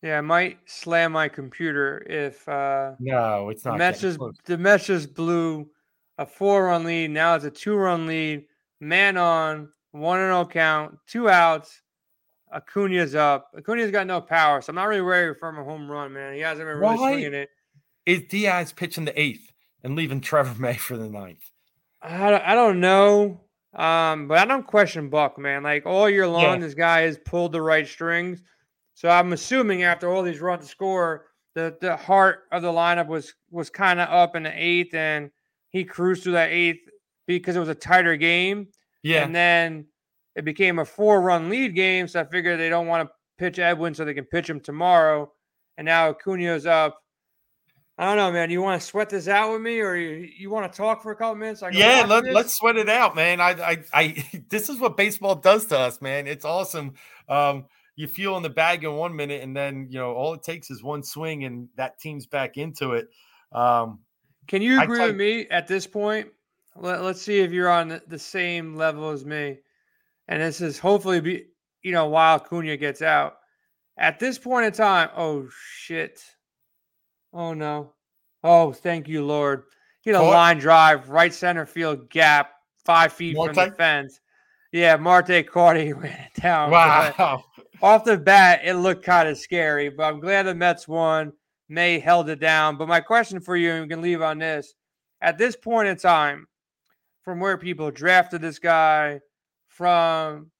Yeah, 0.02 0.18
I 0.18 0.20
might 0.22 0.58
slam 0.64 1.12
my 1.12 1.28
computer 1.28 2.04
if 2.08 2.48
uh 2.48 2.92
no, 3.00 3.50
it's 3.50 3.64
not. 3.64 3.78
Mets 3.78 4.00
just 4.00 4.18
the 4.44 4.56
Mets 4.56 4.86
just 4.86 5.12
blew 5.12 5.68
a 6.18 6.24
four 6.24 6.66
run 6.66 6.84
lead. 6.84 7.10
Now 7.10 7.34
it's 7.34 7.44
a 7.44 7.50
two 7.50 7.74
run 7.74 8.06
lead. 8.06 8.44
Man 8.80 9.16
on, 9.16 9.68
one 9.90 10.20
and 10.20 10.30
no 10.30 10.46
count, 10.46 10.96
two 11.08 11.28
outs. 11.28 11.82
Acuna's 12.52 13.14
up. 13.14 13.52
Acuna's 13.56 13.90
got 13.90 14.06
no 14.06 14.20
power, 14.20 14.60
so 14.60 14.70
I'm 14.70 14.76
not 14.76 14.84
really 14.84 15.02
worried 15.02 15.36
for 15.38 15.48
him 15.48 15.58
a 15.58 15.64
home 15.64 15.90
run, 15.90 16.12
man. 16.12 16.34
He 16.34 16.40
hasn't 16.40 16.66
been 16.66 16.78
really 16.78 16.96
Why 16.96 17.12
swinging 17.12 17.34
it. 17.34 17.50
Is 18.06 18.22
Diaz 18.22 18.72
pitching 18.72 19.04
the 19.04 19.20
eighth? 19.20 19.52
and 19.82 19.96
leaving 19.96 20.20
Trevor 20.20 20.60
May 20.60 20.74
for 20.74 20.96
the 20.96 21.08
ninth? 21.08 21.50
I, 22.02 22.52
I 22.52 22.54
don't 22.54 22.80
know. 22.80 23.40
Um, 23.74 24.28
but 24.28 24.38
I 24.38 24.44
don't 24.44 24.66
question 24.66 25.08
Buck, 25.08 25.38
man. 25.38 25.62
Like 25.62 25.86
all 25.86 26.08
year 26.08 26.26
long, 26.26 26.42
yeah. 26.42 26.58
this 26.58 26.74
guy 26.74 27.02
has 27.02 27.18
pulled 27.18 27.52
the 27.52 27.62
right 27.62 27.86
strings. 27.86 28.42
So 28.94 29.08
I'm 29.08 29.32
assuming 29.32 29.82
after 29.82 30.08
all 30.08 30.22
these 30.22 30.40
runs 30.40 30.64
to 30.64 30.68
score, 30.68 31.26
the 31.54 31.76
the 31.80 31.96
heart 31.96 32.44
of 32.50 32.62
the 32.62 32.72
lineup 32.72 33.06
was 33.06 33.34
was 33.50 33.70
kind 33.70 34.00
of 34.00 34.08
up 34.08 34.36
in 34.36 34.44
the 34.44 34.52
eighth, 34.54 34.94
and 34.94 35.30
he 35.70 35.84
cruised 35.84 36.22
through 36.22 36.32
that 36.32 36.50
eighth 36.50 36.88
because 37.26 37.56
it 37.56 37.60
was 37.60 37.68
a 37.68 37.74
tighter 37.74 38.16
game. 38.16 38.68
Yeah. 39.02 39.22
And 39.22 39.34
then 39.34 39.86
it 40.38 40.44
became 40.44 40.78
a 40.78 40.84
four 40.84 41.20
run 41.20 41.50
lead 41.50 41.74
game. 41.74 42.06
So 42.06 42.20
I 42.20 42.24
figured 42.24 42.60
they 42.60 42.68
don't 42.68 42.86
want 42.86 43.08
to 43.08 43.14
pitch 43.38 43.58
Edwin 43.58 43.92
so 43.92 44.04
they 44.04 44.14
can 44.14 44.24
pitch 44.24 44.48
him 44.48 44.60
tomorrow. 44.60 45.32
And 45.76 45.84
now 45.84 46.10
Acuna's 46.10 46.64
up. 46.64 47.02
I 47.98 48.04
don't 48.04 48.16
know, 48.16 48.30
man. 48.30 48.48
You 48.48 48.62
want 48.62 48.80
to 48.80 48.86
sweat 48.86 49.10
this 49.10 49.26
out 49.26 49.50
with 49.50 49.60
me, 49.60 49.80
or 49.80 49.96
you, 49.96 50.28
you 50.38 50.50
want 50.50 50.72
to 50.72 50.76
talk 50.76 51.02
for 51.02 51.10
a 51.10 51.16
couple 51.16 51.34
minutes? 51.34 51.64
yeah, 51.72 52.04
let, 52.06 52.24
us 52.24 52.54
sweat 52.54 52.76
it 52.76 52.88
out, 52.88 53.16
man. 53.16 53.40
I, 53.40 53.50
I, 53.50 53.78
I, 53.92 54.44
this 54.48 54.68
is 54.68 54.78
what 54.78 54.96
baseball 54.96 55.34
does 55.34 55.66
to 55.66 55.78
us, 55.78 56.00
man. 56.00 56.28
It's 56.28 56.44
awesome. 56.44 56.94
Um, 57.28 57.64
you 57.96 58.06
feel 58.06 58.36
in 58.36 58.44
the 58.44 58.50
bag 58.50 58.84
in 58.84 58.94
one 58.94 59.16
minute, 59.16 59.42
and 59.42 59.56
then 59.56 59.88
you 59.90 59.98
know 59.98 60.12
all 60.12 60.32
it 60.34 60.44
takes 60.44 60.70
is 60.70 60.84
one 60.84 61.02
swing, 61.02 61.42
and 61.42 61.68
that 61.74 61.98
team's 61.98 62.26
back 62.26 62.56
into 62.56 62.92
it. 62.92 63.08
Um, 63.50 63.98
Can 64.46 64.62
you 64.62 64.80
agree 64.80 65.00
with 65.00 65.16
me 65.16 65.48
at 65.48 65.66
this 65.66 65.88
point? 65.88 66.28
Let, 66.76 67.02
let's 67.02 67.20
see 67.20 67.40
if 67.40 67.50
you're 67.50 67.68
on 67.68 68.00
the 68.06 68.18
same 68.20 68.76
level 68.76 69.10
as 69.10 69.24
me. 69.24 69.58
And 70.28 70.42
this 70.42 70.60
is 70.60 70.78
hopefully 70.78 71.20
be 71.20 71.44
you 71.82 71.92
know 71.92 72.06
while 72.06 72.38
Cunha 72.38 72.78
gets 72.78 73.02
out. 73.02 73.38
At 73.96 74.20
this 74.20 74.38
point 74.38 74.66
in 74.66 74.72
time, 74.72 75.10
oh 75.16 75.48
shit 75.50 76.22
Oh 77.32 77.54
no. 77.54 77.92
Oh, 78.42 78.72
thank 78.72 79.08
you, 79.08 79.24
Lord. 79.24 79.64
Get 80.04 80.14
had 80.14 80.24
a 80.24 80.26
line 80.26 80.58
drive, 80.58 81.08
right 81.08 81.32
center 81.32 81.66
field 81.66 82.08
gap, 82.08 82.52
five 82.84 83.12
feet 83.12 83.36
Marte? 83.36 83.54
from 83.54 83.70
the 83.70 83.74
fence. 83.74 84.20
Yeah, 84.72 84.96
Marte 84.96 85.46
Cordy 85.46 85.92
ran 85.94 86.28
it 86.34 86.40
down. 86.40 86.70
Wow. 86.70 87.44
Off 87.82 88.04
the 88.04 88.16
bat, 88.16 88.60
it 88.64 88.74
looked 88.74 89.04
kind 89.04 89.28
of 89.28 89.38
scary, 89.38 89.88
but 89.88 90.04
I'm 90.04 90.20
glad 90.20 90.44
the 90.44 90.54
Mets 90.54 90.88
won. 90.88 91.32
May 91.68 91.98
held 91.98 92.28
it 92.28 92.40
down. 92.40 92.76
But 92.76 92.88
my 92.88 93.00
question 93.00 93.40
for 93.40 93.56
you, 93.56 93.72
and 93.72 93.82
we 93.82 93.88
can 93.88 94.00
leave 94.00 94.22
on 94.22 94.38
this. 94.38 94.74
At 95.20 95.36
this 95.36 95.56
point 95.56 95.88
in 95.88 95.96
time, 95.96 96.46
from 97.22 97.40
where 97.40 97.58
people 97.58 97.90
drafted 97.90 98.40
this 98.40 98.58
guy, 98.58 99.20
from 99.78 100.50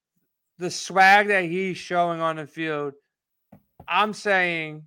the 0.59 0.71
swag 0.71 1.27
that 1.27 1.43
he's 1.43 1.77
showing 1.77 2.21
on 2.21 2.37
the 2.37 2.47
field, 2.47 2.95
I'm 3.89 4.15
saying 4.15 4.85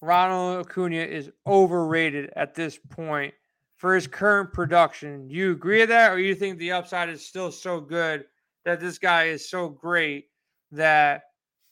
Ronald 0.00 0.64
Acuna 0.64 0.98
is 0.98 1.28
overrated 1.44 2.30
at 2.36 2.54
this 2.54 2.78
point 2.90 3.34
for 3.78 3.96
his 3.96 4.06
current 4.06 4.52
production. 4.52 5.28
You 5.28 5.50
agree 5.50 5.80
with 5.80 5.88
that, 5.88 6.12
or 6.12 6.20
you 6.20 6.36
think 6.36 6.58
the 6.58 6.70
upside 6.70 7.08
is 7.08 7.26
still 7.26 7.50
so 7.50 7.80
good 7.80 8.26
that 8.64 8.78
this 8.78 8.96
guy 8.96 9.24
is 9.24 9.50
so 9.50 9.68
great 9.68 10.26
that 10.70 11.22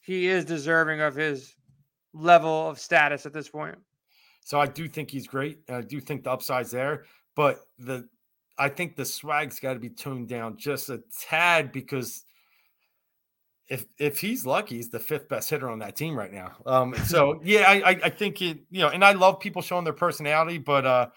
he 0.01 0.27
is 0.27 0.45
deserving 0.45 1.01
of 1.01 1.15
his 1.15 1.55
level 2.13 2.69
of 2.69 2.81
status 2.81 3.27
at 3.27 3.33
this 3.33 3.49
point? 3.49 3.79
So 4.45 4.59
I 4.59 4.67
do 4.67 4.89
think 4.89 5.09
he's 5.09 5.29
great. 5.29 5.61
I 5.69 5.83
do 5.83 6.01
think 6.01 6.25
the 6.25 6.33
upside's 6.33 6.73
there, 6.73 7.05
but 7.37 7.61
the 7.79 8.09
I 8.59 8.69
think 8.69 8.97
the 8.97 9.05
swag's 9.05 9.61
got 9.61 9.75
to 9.75 9.79
be 9.79 9.89
toned 9.89 10.29
down 10.29 10.57
just 10.57 10.91
a 10.91 11.03
tad 11.21 11.73
because 11.73 12.25
if 13.69 13.85
if 13.99 14.19
he's 14.19 14.47
lucky, 14.47 14.77
he's 14.77 14.89
the 14.89 14.99
fifth 14.99 15.29
best 15.29 15.51
hitter 15.51 15.69
on 15.69 15.79
that 15.81 15.95
team 15.95 16.17
right 16.17 16.33
now. 16.33 16.53
Um, 16.67 16.95
so 17.07 17.41
yeah, 17.45 17.69
I, 17.69 17.99
I 18.03 18.11
think 18.11 18.41
it, 18.43 18.59
you 18.71 18.81
know, 18.81 18.89
and 18.89 19.05
I 19.05 19.13
love 19.13 19.41
people 19.41 19.63
showing 19.63 19.85
their 19.85 19.93
personality, 19.93 20.59
but 20.59 20.87
uh, 20.87 21.09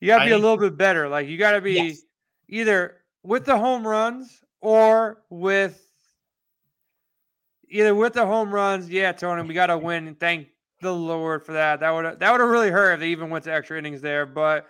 you 0.00 0.08
got 0.08 0.20
to 0.20 0.24
be 0.24 0.32
a 0.32 0.38
little 0.38 0.56
bit 0.56 0.76
better. 0.76 1.08
Like 1.08 1.28
you 1.28 1.38
got 1.38 1.52
to 1.52 1.60
be 1.60 1.74
yes. 1.74 2.02
either 2.48 2.96
with 3.22 3.44
the 3.44 3.56
home 3.56 3.86
runs 3.86 4.42
or 4.60 5.22
with 5.30 5.86
either 7.68 7.94
with 7.94 8.14
the 8.14 8.26
home 8.26 8.52
runs. 8.52 8.88
Yeah, 8.88 9.12
Tony, 9.12 9.42
we 9.42 9.54
got 9.54 9.66
to 9.66 9.78
win. 9.78 10.08
And 10.08 10.18
thank 10.18 10.48
the 10.80 10.92
Lord 10.92 11.44
for 11.44 11.52
that. 11.52 11.80
That 11.80 11.90
would 11.90 12.04
that 12.18 12.32
would 12.32 12.40
have 12.40 12.50
really 12.50 12.70
hurt 12.70 12.94
if 12.94 13.00
they 13.00 13.08
even 13.08 13.30
went 13.30 13.44
to 13.44 13.52
extra 13.52 13.78
innings 13.78 14.00
there. 14.00 14.26
But 14.26 14.66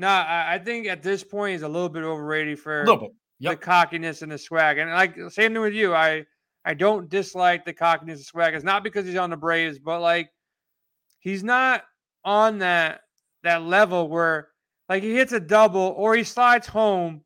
no, 0.00 0.08
I, 0.08 0.54
I 0.54 0.58
think 0.58 0.86
at 0.86 1.02
this 1.02 1.22
point 1.22 1.52
he's 1.52 1.62
a 1.62 1.68
little 1.68 1.90
bit 1.90 2.04
overrated 2.04 2.58
for 2.58 2.80
a 2.80 2.84
little 2.86 3.00
bit. 3.00 3.10
Yep. 3.40 3.52
the 3.52 3.64
cockiness 3.64 4.22
and 4.22 4.32
the 4.32 4.38
swag. 4.38 4.78
And 4.78 4.90
like 4.90 5.14
same 5.30 5.52
thing 5.52 5.60
with 5.60 5.74
you, 5.74 5.94
I 5.94 6.24
I 6.64 6.72
don't 6.72 7.10
dislike 7.10 7.66
the 7.66 7.74
cockiness 7.74 8.20
and 8.20 8.24
swag. 8.24 8.54
It's 8.54 8.64
not 8.64 8.82
because 8.82 9.04
he's 9.04 9.16
on 9.16 9.28
the 9.28 9.36
Braves, 9.36 9.78
but 9.78 10.00
like 10.00 10.30
he's 11.18 11.44
not 11.44 11.84
on 12.24 12.58
that 12.60 13.02
that 13.42 13.62
level 13.62 14.08
where 14.08 14.48
like 14.88 15.02
he 15.02 15.14
hits 15.14 15.32
a 15.32 15.40
double 15.40 15.94
or 15.98 16.14
he 16.14 16.24
slides 16.24 16.66
home. 16.66 17.22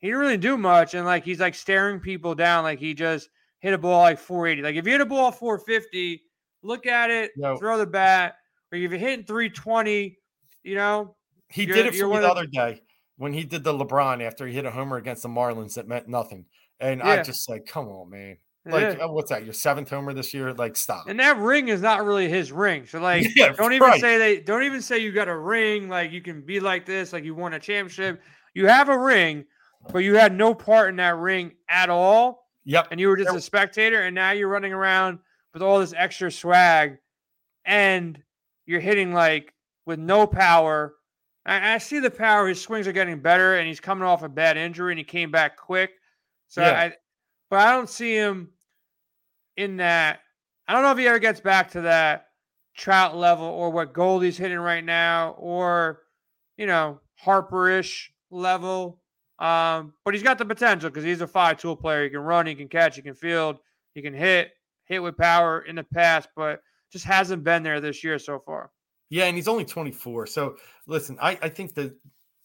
He 0.00 0.08
didn't 0.08 0.20
really 0.20 0.36
do 0.36 0.58
much, 0.58 0.92
and 0.92 1.06
like 1.06 1.24
he's 1.24 1.40
like 1.40 1.54
staring 1.54 2.00
people 2.00 2.34
down, 2.34 2.64
like 2.64 2.78
he 2.78 2.92
just 2.92 3.30
hit 3.60 3.72
a 3.72 3.78
ball 3.78 4.02
like 4.02 4.18
480. 4.18 4.60
Like 4.60 4.76
if 4.76 4.84
you 4.84 4.92
hit 4.92 5.00
a 5.00 5.06
ball 5.06 5.32
450, 5.32 6.20
look 6.62 6.84
at 6.84 7.10
it, 7.10 7.30
no. 7.38 7.56
throw 7.56 7.78
the 7.78 7.86
bat, 7.86 8.34
or 8.70 8.76
if 8.76 8.90
you're 8.90 9.00
hitting 9.00 9.24
320, 9.24 10.18
you 10.64 10.74
know. 10.74 11.16
He 11.54 11.66
did 11.66 11.86
it 11.86 11.94
for 11.94 12.08
me 12.08 12.18
the 12.18 12.28
other 12.28 12.46
day 12.46 12.82
when 13.16 13.32
he 13.32 13.44
did 13.44 13.62
the 13.62 13.72
LeBron 13.72 14.20
after 14.22 14.46
he 14.46 14.54
hit 14.54 14.64
a 14.64 14.72
homer 14.72 14.96
against 14.96 15.22
the 15.22 15.28
Marlins 15.28 15.74
that 15.74 15.86
meant 15.86 16.08
nothing. 16.08 16.46
And 16.80 17.00
yeah. 17.00 17.10
I 17.10 17.22
just 17.22 17.44
said, 17.44 17.66
come 17.66 17.86
on, 17.86 18.10
man. 18.10 18.38
Like, 18.66 18.96
yeah. 18.96 19.04
Uh, 19.04 19.08
what's 19.08 19.30
that? 19.30 19.44
Your 19.44 19.52
seventh 19.52 19.90
homer 19.90 20.12
this 20.14 20.34
year? 20.34 20.52
Like, 20.52 20.74
stop. 20.74 21.06
And 21.06 21.20
that 21.20 21.36
ring 21.38 21.68
is 21.68 21.80
not 21.80 22.04
really 22.04 22.28
his 22.28 22.50
ring. 22.50 22.86
So, 22.86 22.98
like, 23.00 23.28
yeah, 23.36 23.52
don't 23.52 23.72
even 23.72 23.88
right. 23.88 24.00
say 24.00 24.18
they 24.18 24.40
don't 24.40 24.64
even 24.64 24.82
say 24.82 24.98
you 24.98 25.12
got 25.12 25.28
a 25.28 25.36
ring. 25.36 25.88
Like, 25.88 26.10
you 26.10 26.20
can 26.20 26.40
be 26.40 26.58
like 26.58 26.86
this, 26.86 27.12
like 27.12 27.24
you 27.24 27.34
won 27.34 27.54
a 27.54 27.60
championship. 27.60 28.20
You 28.54 28.66
have 28.66 28.88
a 28.88 28.98
ring, 28.98 29.44
but 29.92 29.98
you 29.98 30.16
had 30.16 30.34
no 30.34 30.54
part 30.54 30.88
in 30.88 30.96
that 30.96 31.16
ring 31.16 31.52
at 31.68 31.90
all. 31.90 32.48
Yep. 32.64 32.88
And 32.90 32.98
you 32.98 33.08
were 33.08 33.16
just 33.16 33.36
a 33.36 33.40
spectator, 33.40 34.02
and 34.02 34.14
now 34.14 34.30
you're 34.32 34.48
running 34.48 34.72
around 34.72 35.18
with 35.52 35.62
all 35.62 35.78
this 35.78 35.92
extra 35.96 36.32
swag, 36.32 36.96
and 37.64 38.20
you're 38.66 38.80
hitting 38.80 39.12
like 39.12 39.52
with 39.86 40.00
no 40.00 40.26
power. 40.26 40.94
I, 41.46 41.74
I 41.74 41.78
see 41.78 42.00
the 42.00 42.10
power. 42.10 42.48
His 42.48 42.60
swings 42.60 42.86
are 42.86 42.92
getting 42.92 43.20
better, 43.20 43.56
and 43.56 43.66
he's 43.68 43.80
coming 43.80 44.04
off 44.04 44.22
a 44.22 44.28
bad 44.28 44.56
injury, 44.56 44.92
and 44.92 44.98
he 44.98 45.04
came 45.04 45.30
back 45.30 45.56
quick. 45.56 45.90
So 46.48 46.62
yeah. 46.62 46.72
I, 46.72 46.92
but 47.50 47.60
I 47.60 47.72
don't 47.72 47.88
see 47.88 48.14
him 48.14 48.50
in 49.56 49.76
that. 49.78 50.20
I 50.66 50.72
don't 50.72 50.82
know 50.82 50.92
if 50.92 50.98
he 50.98 51.06
ever 51.06 51.18
gets 51.18 51.40
back 51.40 51.70
to 51.72 51.82
that 51.82 52.28
Trout 52.76 53.16
level 53.16 53.46
or 53.46 53.70
what 53.70 53.92
Goldie's 53.92 54.36
hitting 54.36 54.58
right 54.58 54.84
now, 54.84 55.36
or 55.38 56.02
you 56.56 56.66
know 56.66 57.00
Harperish 57.22 58.08
level. 58.30 59.00
Um, 59.38 59.92
but 60.04 60.14
he's 60.14 60.22
got 60.22 60.38
the 60.38 60.44
potential 60.44 60.90
because 60.90 61.04
he's 61.04 61.20
a 61.20 61.26
five 61.26 61.58
tool 61.58 61.76
player. 61.76 62.04
He 62.04 62.10
can 62.10 62.20
run, 62.20 62.46
he 62.46 62.54
can 62.54 62.68
catch, 62.68 62.96
he 62.96 63.02
can 63.02 63.14
field, 63.14 63.58
he 63.94 64.02
can 64.02 64.14
hit, 64.14 64.52
hit 64.86 65.02
with 65.02 65.16
power 65.16 65.62
in 65.62 65.76
the 65.76 65.84
past, 65.84 66.28
but 66.36 66.60
just 66.90 67.04
hasn't 67.04 67.44
been 67.44 67.62
there 67.62 67.80
this 67.80 68.04
year 68.04 68.18
so 68.18 68.38
far. 68.38 68.70
Yeah, 69.10 69.24
and 69.24 69.36
he's 69.36 69.48
only 69.48 69.64
24. 69.64 70.26
So 70.26 70.56
listen, 70.86 71.18
I, 71.20 71.38
I 71.42 71.48
think 71.48 71.74
that 71.74 71.94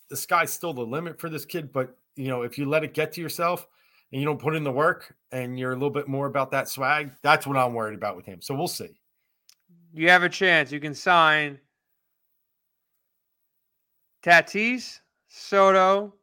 the 0.10 0.18
sky's 0.18 0.52
still 0.52 0.74
the 0.74 0.82
limit 0.82 1.20
for 1.20 1.30
this 1.30 1.46
kid, 1.46 1.72
but 1.72 1.96
you 2.16 2.28
know, 2.28 2.42
if 2.42 2.58
you 2.58 2.66
let 2.66 2.84
it 2.84 2.94
get 2.94 3.14
to 3.14 3.22
yourself 3.22 3.68
and 4.12 4.22
you 4.22 4.26
don't 4.26 4.40
put 4.40 4.56
in 4.56 4.64
the 4.64 4.72
work 4.72 5.16
and 5.32 5.58
you're 5.58 5.72
a 5.72 5.76
little 5.76 5.90
bit 5.90 6.08
more 6.08 6.28
about 6.28 6.52
that 6.52 6.68
swag, 6.68 7.12
that's 7.22 7.48
what 7.48 7.58
I'm 7.58 7.74
worried 7.74 7.96
about 7.96 8.16
with 8.16 8.26
him. 8.26 8.42
So 8.42 8.56
we'll 8.56 8.68
see. 8.68 8.90
You 9.94 10.10
have 10.10 10.24
a 10.24 10.30
chance. 10.30 10.72
You 10.72 10.80
can 10.80 10.94
sign 10.94 11.60
Tatis, 14.24 15.00
Soto, 15.28 16.14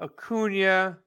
Acuna, 0.00 0.98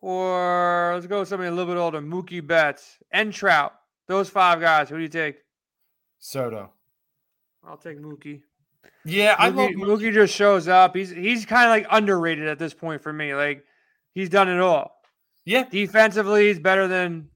or 0.00 0.92
let's 0.94 1.06
go 1.06 1.20
with 1.20 1.28
somebody 1.28 1.48
a 1.48 1.52
little 1.52 1.72
bit 1.72 1.78
older, 1.78 2.00
Mookie 2.00 2.46
Betts 2.46 2.98
and 3.12 3.32
Trout. 3.32 3.74
Those 4.08 4.28
five 4.28 4.60
guys. 4.60 4.88
Who 4.88 4.96
do 4.96 5.02
you 5.02 5.08
take? 5.08 5.36
Soto. 6.18 6.72
I'll 7.64 7.76
take 7.76 8.00
Mookie. 8.00 8.42
Yeah, 9.04 9.34
Mookie, 9.34 9.38
I 9.38 9.48
love 9.48 9.70
Mookie. 9.70 9.76
Mookie. 9.76 10.12
Just 10.12 10.34
shows 10.34 10.68
up. 10.68 10.94
He's 10.94 11.10
he's 11.10 11.46
kind 11.46 11.64
of 11.64 11.70
like 11.70 11.86
underrated 11.90 12.46
at 12.48 12.58
this 12.58 12.74
point 12.74 13.02
for 13.02 13.12
me. 13.12 13.34
Like 13.34 13.64
he's 14.14 14.28
done 14.28 14.48
it 14.48 14.60
all. 14.60 14.92
Yeah, 15.44 15.64
defensively, 15.70 16.48
he's 16.48 16.58
better 16.58 16.86
than 16.86 17.28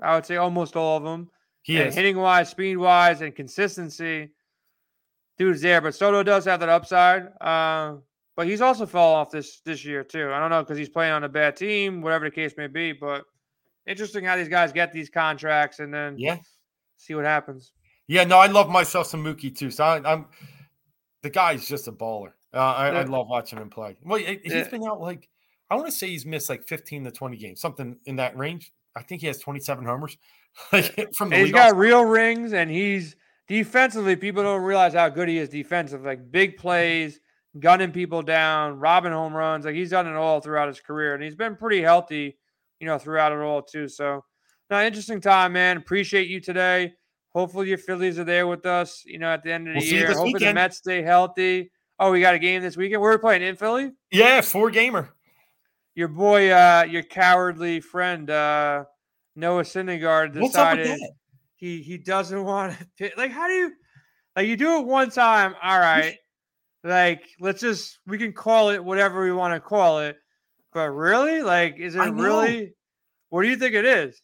I 0.00 0.14
would 0.14 0.26
say 0.26 0.36
almost 0.36 0.76
all 0.76 0.96
of 0.96 1.02
them. 1.02 1.30
He 1.62 1.78
and 1.78 1.88
is 1.88 1.94
hitting 1.94 2.16
wise, 2.16 2.48
speed 2.48 2.76
wise, 2.76 3.20
and 3.20 3.34
consistency. 3.34 4.30
Dude's 5.38 5.60
there, 5.60 5.80
but 5.80 5.94
Soto 5.94 6.22
does 6.22 6.44
have 6.46 6.60
that 6.60 6.68
upside. 6.68 7.28
Uh, 7.40 7.96
but 8.36 8.46
he's 8.46 8.60
also 8.60 8.86
fell 8.86 9.08
off 9.08 9.30
this 9.30 9.60
this 9.60 9.84
year 9.84 10.02
too. 10.02 10.32
I 10.32 10.40
don't 10.40 10.50
know 10.50 10.62
because 10.62 10.78
he's 10.78 10.88
playing 10.88 11.12
on 11.12 11.24
a 11.24 11.28
bad 11.28 11.56
team, 11.56 12.00
whatever 12.00 12.26
the 12.26 12.30
case 12.30 12.54
may 12.56 12.66
be. 12.66 12.92
But 12.92 13.24
interesting 13.86 14.24
how 14.24 14.36
these 14.36 14.48
guys 14.48 14.72
get 14.72 14.92
these 14.92 15.10
contracts 15.10 15.78
and 15.78 15.92
then 15.92 16.18
yeah, 16.18 16.38
see 16.96 17.14
what 17.14 17.24
happens. 17.24 17.72
Yeah, 18.10 18.24
no, 18.24 18.38
I 18.38 18.48
love 18.48 18.68
myself 18.68 19.06
some 19.06 19.22
Mookie 19.22 19.56
too. 19.56 19.70
So 19.70 19.84
I, 19.84 20.12
am 20.12 20.26
the 21.22 21.30
guy's 21.30 21.68
just 21.68 21.86
a 21.86 21.92
baller. 21.92 22.32
Uh, 22.52 22.58
I, 22.58 22.90
yeah. 22.90 22.98
I, 22.98 23.02
love 23.04 23.28
watching 23.28 23.60
him 23.60 23.70
play. 23.70 23.96
Well, 24.02 24.18
he's 24.18 24.40
yeah. 24.44 24.66
been 24.66 24.82
out 24.84 25.00
like 25.00 25.28
I 25.70 25.76
want 25.76 25.86
to 25.86 25.92
say 25.92 26.08
he's 26.08 26.26
missed 26.26 26.48
like 26.48 26.66
15 26.66 27.04
to 27.04 27.12
20 27.12 27.36
games, 27.36 27.60
something 27.60 27.96
in 28.06 28.16
that 28.16 28.36
range. 28.36 28.72
I 28.96 29.02
think 29.02 29.20
he 29.20 29.28
has 29.28 29.38
27 29.38 29.84
homers. 29.84 30.18
from 31.16 31.30
the 31.30 31.36
he's 31.36 31.52
got 31.52 31.76
real 31.76 32.04
rings, 32.04 32.52
and 32.52 32.68
he's 32.68 33.14
defensively. 33.46 34.16
People 34.16 34.42
don't 34.42 34.62
realize 34.62 34.92
how 34.92 35.08
good 35.08 35.28
he 35.28 35.38
is 35.38 35.48
defensive. 35.48 36.02
Like 36.02 36.32
big 36.32 36.56
plays, 36.56 37.20
gunning 37.60 37.92
people 37.92 38.22
down, 38.22 38.80
robbing 38.80 39.12
home 39.12 39.34
runs. 39.34 39.66
Like 39.66 39.76
he's 39.76 39.90
done 39.90 40.08
it 40.08 40.16
all 40.16 40.40
throughout 40.40 40.66
his 40.66 40.80
career, 40.80 41.14
and 41.14 41.22
he's 41.22 41.36
been 41.36 41.54
pretty 41.54 41.80
healthy, 41.80 42.36
you 42.80 42.88
know, 42.88 42.98
throughout 42.98 43.30
it 43.30 43.38
all 43.38 43.62
too. 43.62 43.86
So, 43.86 44.24
now 44.68 44.82
interesting 44.82 45.20
time, 45.20 45.52
man. 45.52 45.76
Appreciate 45.76 46.26
you 46.26 46.40
today. 46.40 46.94
Hopefully 47.34 47.68
your 47.68 47.78
Phillies 47.78 48.18
are 48.18 48.24
there 48.24 48.46
with 48.46 48.66
us, 48.66 49.02
you 49.06 49.18
know, 49.18 49.28
at 49.28 49.44
the 49.44 49.52
end 49.52 49.68
of 49.68 49.74
the 49.74 49.80
we'll 49.80 49.88
year. 49.88 50.06
Hopefully 50.08 50.34
weekend. 50.34 50.50
the 50.50 50.54
Mets 50.54 50.78
stay 50.78 51.02
healthy. 51.02 51.70
Oh, 51.98 52.10
we 52.10 52.20
got 52.20 52.34
a 52.34 52.38
game 52.38 52.62
this 52.62 52.76
weekend. 52.76 53.02
We're 53.02 53.18
playing 53.18 53.42
in 53.42 53.56
Philly. 53.56 53.92
Yeah, 54.10 54.40
four 54.40 54.70
gamer. 54.70 55.10
Your 55.94 56.08
boy, 56.08 56.50
uh, 56.50 56.86
your 56.88 57.02
cowardly 57.02 57.80
friend, 57.80 58.30
uh, 58.30 58.84
Noah 59.36 59.62
Syndergaard 59.62 60.32
decided 60.32 60.98
he 61.56 61.82
he 61.82 61.98
doesn't 61.98 62.42
want 62.42 62.78
to 62.78 62.86
pitch. 62.98 63.12
Like, 63.16 63.30
how 63.30 63.48
do 63.48 63.54
you 63.54 63.72
like 64.34 64.48
you 64.48 64.56
do 64.56 64.78
it 64.78 64.86
one 64.86 65.10
time? 65.10 65.54
All 65.62 65.78
right, 65.78 66.16
like 66.82 67.22
let's 67.38 67.60
just 67.60 67.98
we 68.06 68.18
can 68.18 68.32
call 68.32 68.70
it 68.70 68.82
whatever 68.82 69.22
we 69.22 69.32
want 69.32 69.54
to 69.54 69.60
call 69.60 70.00
it. 70.00 70.16
But 70.72 70.90
really, 70.90 71.42
like, 71.42 71.76
is 71.78 71.96
it 71.96 72.00
really? 72.00 72.72
What 73.28 73.42
do 73.42 73.48
you 73.48 73.56
think 73.56 73.74
it 73.74 73.84
is? 73.84 74.20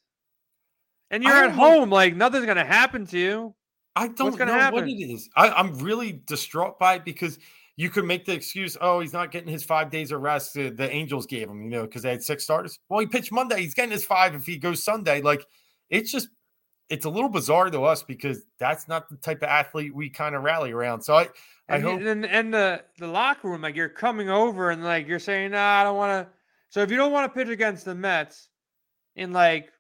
And 1.11 1.23
you're 1.23 1.33
at 1.33 1.53
home, 1.53 1.91
know. 1.91 1.95
like 1.95 2.17
nothing's 2.17 2.47
gonna 2.47 2.65
happen 2.65 3.07
to 3.07 3.19
you. 3.19 3.55
I 3.95 4.09
don't 4.09 4.39
know 4.39 4.47
happen? 4.47 4.81
what 4.81 4.89
it 4.89 4.93
is. 4.93 5.31
I, 5.37 5.51
I'm 5.51 5.79
really 5.79 6.21
distraught 6.27 6.79
by 6.79 6.97
it 6.97 7.05
because 7.05 7.39
you 7.77 7.91
could 7.91 8.05
make 8.05 8.25
the 8.25 8.33
excuse, 8.33 8.77
oh, 8.81 9.01
he's 9.01 9.13
not 9.13 9.31
getting 9.31 9.51
his 9.51 9.63
five 9.63 9.91
days 9.91 10.11
of 10.11 10.23
rest 10.23 10.55
the 10.55 10.89
Angels 10.91 11.27
gave 11.27 11.49
him, 11.49 11.63
you 11.63 11.71
know, 11.71 11.83
because 11.83 12.03
they 12.03 12.11
had 12.11 12.23
six 12.23 12.45
starters. 12.45 12.79
Well, 12.89 13.01
he 13.01 13.07
pitched 13.07 13.33
Monday. 13.33 13.61
He's 13.61 13.75
getting 13.75 13.91
his 13.91 14.05
five 14.05 14.35
if 14.35 14.47
he 14.47 14.57
goes 14.57 14.83
Sunday. 14.83 15.21
Like, 15.21 15.47
it's 15.91 16.11
just, 16.11 16.29
it's 16.89 17.05
a 17.05 17.11
little 17.11 17.29
bizarre 17.29 17.71
to 17.71 17.85
us 17.85 18.03
because 18.03 18.43
that's 18.59 18.89
not 18.89 19.11
the 19.11 19.17
type 19.17 19.43
of 19.43 19.49
athlete 19.49 19.95
we 19.95 20.09
kind 20.09 20.35
of 20.35 20.43
rally 20.43 20.73
around. 20.73 21.03
So 21.03 21.17
I, 21.17 21.29
I 21.69 21.77
and, 21.77 21.83
hope. 21.83 22.01
And, 22.01 22.25
and 22.25 22.55
the, 22.55 22.83
the 22.99 23.09
locker 23.09 23.49
room, 23.49 23.61
like, 23.61 23.77
you're 23.77 23.91
coming 23.91 24.31
over 24.31 24.71
and, 24.71 24.83
like, 24.83 25.07
you're 25.07 25.19
saying, 25.19 25.51
nah, 25.51 25.81
I 25.81 25.85
don't 25.85 25.97
want 25.97 26.27
to. 26.27 26.33
So 26.71 26.81
if 26.81 26.91
you 26.91 26.97
don't 26.97 27.13
want 27.13 27.31
to 27.31 27.39
pitch 27.39 27.51
against 27.51 27.85
the 27.85 27.95
Mets 27.95 28.49
in, 29.17 29.33
like, 29.33 29.71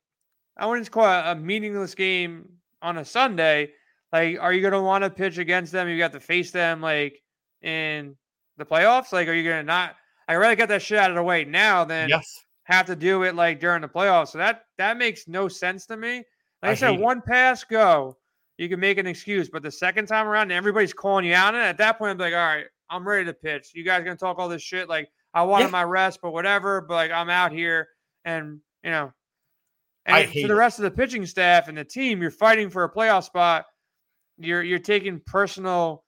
I 0.56 0.66
wouldn't 0.66 0.90
call 0.90 1.04
it 1.04 1.32
a 1.32 1.34
meaningless 1.34 1.94
game 1.94 2.48
on 2.82 2.98
a 2.98 3.04
Sunday. 3.04 3.72
Like, 4.12 4.38
are 4.40 4.52
you 4.52 4.60
going 4.60 4.72
to 4.72 4.80
want 4.80 5.04
to 5.04 5.10
pitch 5.10 5.38
against 5.38 5.72
them? 5.72 5.88
You 5.88 5.98
got 5.98 6.12
to 6.12 6.20
face 6.20 6.50
them 6.50 6.80
like 6.80 7.22
in 7.62 8.16
the 8.56 8.64
playoffs. 8.64 9.12
Like, 9.12 9.28
are 9.28 9.34
you 9.34 9.44
going 9.44 9.58
to 9.58 9.62
not? 9.62 9.96
I 10.28 10.34
rather 10.36 10.56
get 10.56 10.68
that 10.68 10.82
shit 10.82 10.98
out 10.98 11.10
of 11.10 11.16
the 11.16 11.22
way 11.22 11.44
now 11.44 11.84
than 11.84 12.08
yes. 12.08 12.44
have 12.64 12.86
to 12.86 12.96
do 12.96 13.22
it 13.22 13.34
like 13.34 13.60
during 13.60 13.82
the 13.82 13.88
playoffs. 13.88 14.28
So 14.28 14.38
that 14.38 14.64
that 14.78 14.96
makes 14.96 15.28
no 15.28 15.48
sense 15.48 15.86
to 15.86 15.96
me. 15.96 16.24
Like 16.62 16.70
I, 16.70 16.70
I 16.70 16.74
said, 16.74 16.98
one 16.98 17.20
pass 17.20 17.62
go, 17.62 18.16
you 18.58 18.68
can 18.68 18.80
make 18.80 18.98
an 18.98 19.06
excuse, 19.06 19.48
but 19.48 19.62
the 19.62 19.70
second 19.70 20.06
time 20.06 20.26
around, 20.26 20.50
everybody's 20.50 20.92
calling 20.92 21.24
you 21.24 21.34
out, 21.34 21.54
and 21.54 21.62
at 21.62 21.78
that 21.78 21.98
point, 21.98 22.12
I'm 22.12 22.18
like, 22.18 22.32
all 22.32 22.40
right, 22.40 22.64
I'm 22.90 23.06
ready 23.06 23.24
to 23.26 23.34
pitch. 23.34 23.72
You 23.74 23.84
guys 23.84 24.02
gonna 24.02 24.16
talk 24.16 24.38
all 24.38 24.48
this 24.48 24.62
shit? 24.62 24.88
Like, 24.88 25.08
I 25.34 25.42
wanted 25.42 25.66
yeah. 25.66 25.70
my 25.72 25.84
rest, 25.84 26.20
but 26.22 26.32
whatever. 26.32 26.80
But 26.80 26.94
like, 26.94 27.10
I'm 27.10 27.30
out 27.30 27.52
here, 27.52 27.88
and 28.24 28.60
you 28.82 28.90
know, 28.90 29.12
and 30.06 30.32
for 30.32 30.48
the 30.48 30.54
rest 30.54 30.78
of 30.78 30.84
the 30.84 30.90
pitching 30.90 31.26
staff 31.26 31.68
and 31.68 31.76
the 31.76 31.84
team, 31.84 32.22
you're 32.22 32.30
fighting 32.30 32.70
for 32.70 32.84
a 32.84 32.90
playoff 32.92 33.24
spot. 33.24 33.66
You're 34.38 34.62
you're 34.62 34.78
taking 34.78 35.20
personal. 35.20 36.04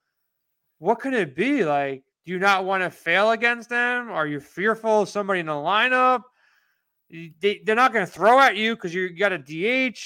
What 0.78 1.00
could 1.00 1.14
it 1.14 1.34
be 1.34 1.64
like? 1.64 2.04
Do 2.24 2.32
you 2.32 2.38
not 2.38 2.64
want 2.64 2.82
to 2.82 2.90
fail 2.90 3.30
against 3.30 3.70
them? 3.70 4.10
Are 4.10 4.26
you 4.26 4.38
fearful 4.38 5.02
of 5.02 5.08
somebody 5.08 5.40
in 5.40 5.46
the 5.46 5.52
lineup? 5.52 6.22
They, 7.10 7.62
they're 7.64 7.74
not 7.74 7.92
going 7.92 8.04
to 8.04 8.12
throw 8.12 8.38
at 8.38 8.54
you 8.54 8.74
because 8.74 8.94
you 8.94 9.08
got 9.16 9.32
a 9.32 9.38
DH. 9.38 9.98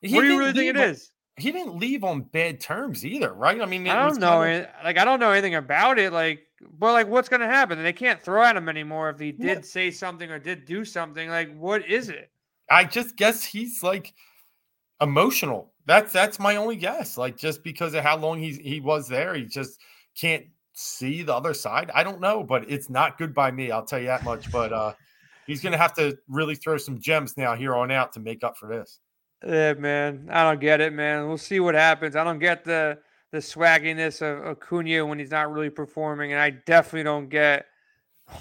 He 0.00 0.14
what 0.14 0.22
do 0.22 0.28
you 0.28 0.38
really 0.38 0.52
think 0.52 0.70
it 0.70 0.76
on, 0.76 0.90
is? 0.90 1.10
He 1.36 1.50
didn't 1.50 1.76
leave 1.76 2.04
on 2.04 2.22
bad 2.22 2.60
terms 2.60 3.04
either, 3.04 3.34
right? 3.34 3.60
I 3.60 3.66
mean, 3.66 3.88
I 3.88 4.08
don't 4.08 4.20
know. 4.20 4.42
Kind 4.42 4.62
of... 4.62 4.84
Like, 4.84 4.98
I 4.98 5.04
don't 5.04 5.18
know 5.18 5.32
anything 5.32 5.56
about 5.56 5.98
it. 5.98 6.12
Like, 6.12 6.46
but 6.78 6.92
like, 6.92 7.08
what's 7.08 7.28
going 7.28 7.40
to 7.40 7.46
happen? 7.46 7.82
They 7.82 7.92
can't 7.92 8.22
throw 8.22 8.44
at 8.44 8.56
him 8.56 8.68
anymore 8.68 9.10
if 9.10 9.18
he 9.18 9.32
did 9.32 9.44
yeah. 9.44 9.60
say 9.62 9.90
something 9.90 10.30
or 10.30 10.38
did 10.38 10.66
do 10.66 10.84
something. 10.84 11.28
Like, 11.28 11.56
what 11.56 11.88
is 11.88 12.08
it? 12.08 12.30
I 12.70 12.84
just 12.84 13.16
guess 13.16 13.44
he's 13.44 13.82
like 13.82 14.14
emotional. 15.00 15.72
That's 15.86 16.12
that's 16.12 16.38
my 16.38 16.56
only 16.56 16.76
guess. 16.76 17.18
Like 17.18 17.36
just 17.36 17.62
because 17.62 17.94
of 17.94 18.02
how 18.02 18.16
long 18.16 18.38
he 18.38 18.52
he 18.52 18.80
was 18.80 19.08
there, 19.08 19.34
he 19.34 19.44
just 19.44 19.80
can't 20.18 20.46
see 20.72 21.22
the 21.22 21.34
other 21.34 21.54
side. 21.54 21.90
I 21.94 22.02
don't 22.02 22.20
know, 22.20 22.42
but 22.42 22.70
it's 22.70 22.90
not 22.90 23.18
good 23.18 23.34
by 23.34 23.50
me. 23.50 23.70
I'll 23.70 23.84
tell 23.84 23.98
you 23.98 24.06
that 24.06 24.24
much. 24.24 24.50
But 24.50 24.72
uh 24.72 24.94
he's 25.46 25.62
to 25.62 25.76
have 25.76 25.94
to 25.94 26.16
really 26.28 26.54
throw 26.54 26.78
some 26.78 26.98
gems 26.98 27.36
now 27.36 27.54
here 27.54 27.74
on 27.74 27.90
out 27.90 28.12
to 28.14 28.20
make 28.20 28.42
up 28.42 28.56
for 28.56 28.68
this. 28.68 29.00
Yeah, 29.46 29.74
man. 29.74 30.28
I 30.30 30.42
don't 30.42 30.60
get 30.60 30.80
it, 30.80 30.92
man. 30.92 31.28
We'll 31.28 31.38
see 31.38 31.60
what 31.60 31.74
happens. 31.74 32.16
I 32.16 32.24
don't 32.24 32.38
get 32.38 32.64
the 32.64 32.98
the 33.30 33.38
swagginess 33.38 34.22
of 34.22 34.46
Acuna 34.46 35.04
when 35.04 35.18
he's 35.18 35.32
not 35.32 35.52
really 35.52 35.70
performing, 35.70 36.32
and 36.32 36.40
I 36.40 36.50
definitely 36.50 37.02
don't 37.02 37.28
get 37.28 37.66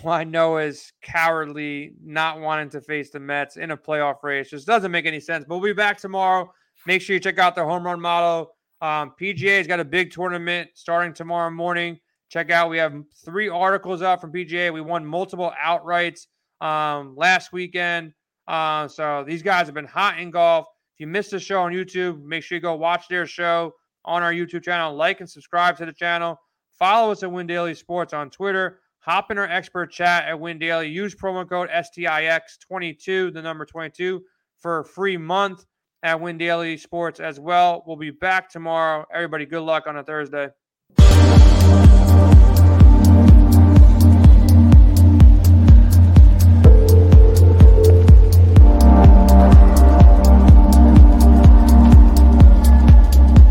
why 0.02 0.24
Noah's 0.24 0.94
cowardly 1.02 1.94
not 2.04 2.40
wanting 2.40 2.70
to 2.70 2.82
face 2.82 3.12
the 3.12 3.20
Mets 3.20 3.58
in 3.58 3.72
a 3.72 3.78
playoff 3.78 4.24
race. 4.24 4.50
Just 4.50 4.68
doesn't 4.68 4.92
make 4.92 5.06
any 5.06 5.20
sense. 5.20 5.46
But 5.48 5.56
we'll 5.56 5.72
be 5.72 5.74
back 5.74 5.98
tomorrow. 5.98 6.52
Make 6.88 7.02
sure 7.02 7.14
you 7.14 7.20
check 7.20 7.40
out 7.40 7.56
the 7.56 7.64
home 7.64 7.86
run 7.86 8.00
model. 8.00 8.56
Um, 8.82 9.14
PGA's 9.20 9.68
got 9.68 9.80
a 9.80 9.86
big 9.86 10.12
tournament 10.12 10.70
starting 10.74 11.14
tomorrow 11.14 11.50
morning. 11.50 12.00
Check 12.30 12.50
out. 12.50 12.70
We 12.70 12.78
have 12.78 12.94
three 13.24 13.48
articles 13.48 14.02
out 14.02 14.20
from 14.20 14.32
PGA. 14.32 14.74
We 14.74 14.82
won 14.82 15.06
multiple 15.06 15.54
outrights 15.64 16.28
um, 16.62 17.16
last 17.16 17.54
weekend. 17.54 18.14
Uh, 18.48 18.88
so 18.88 19.24
these 19.26 19.42
guys 19.42 19.68
have 19.68 19.76
been 19.76 19.86
hot 19.86 20.20
in 20.20 20.32
golf. 20.32 20.66
If 20.96 21.00
you 21.00 21.08
missed 21.08 21.32
the 21.32 21.40
show 21.40 21.62
on 21.62 21.72
YouTube, 21.72 22.24
make 22.24 22.44
sure 22.44 22.58
you 22.58 22.62
go 22.62 22.76
watch 22.76 23.08
their 23.08 23.26
show 23.26 23.74
on 24.06 24.24
our 24.24 24.34
YouTube 24.34 24.64
channel. 24.64 24.96
Like 24.96 25.20
and 25.20 25.30
subscribe 25.30 25.78
to 25.78 25.86
the 25.86 25.94
channel. 25.94 26.40
Follow 26.78 27.12
us 27.12 27.24
at 27.24 27.32
Win 27.32 27.48
Daily 27.48 27.76
Sports 27.76 28.14
on 28.14 28.30
Twitter. 28.30 28.80
Hop 29.06 29.32
in 29.32 29.38
our 29.38 29.44
expert 29.44 29.92
chat 29.92 30.30
at 30.30 30.40
Win 30.40 30.58
Daily. 30.58 30.88
Use 30.88 31.14
promo 31.14 31.48
code 31.48 31.70
STIX22, 31.70 33.34
the 33.34 33.42
number 33.42 33.66
22, 33.66 34.24
for 34.60 34.80
a 34.80 34.86
free 34.86 35.18
month 35.18 35.66
at 36.04 36.22
Win 36.22 36.38
Daily 36.38 36.78
Sports 36.78 37.20
as 37.20 37.38
well. 37.38 37.84
We'll 37.86 37.98
be 37.98 38.12
back 38.12 38.50
tomorrow. 38.50 39.06
Everybody, 39.14 39.46
good 39.46 39.64
luck 39.64 39.88
on 39.88 39.98
a 39.98 40.04
Thursday. 40.06 40.48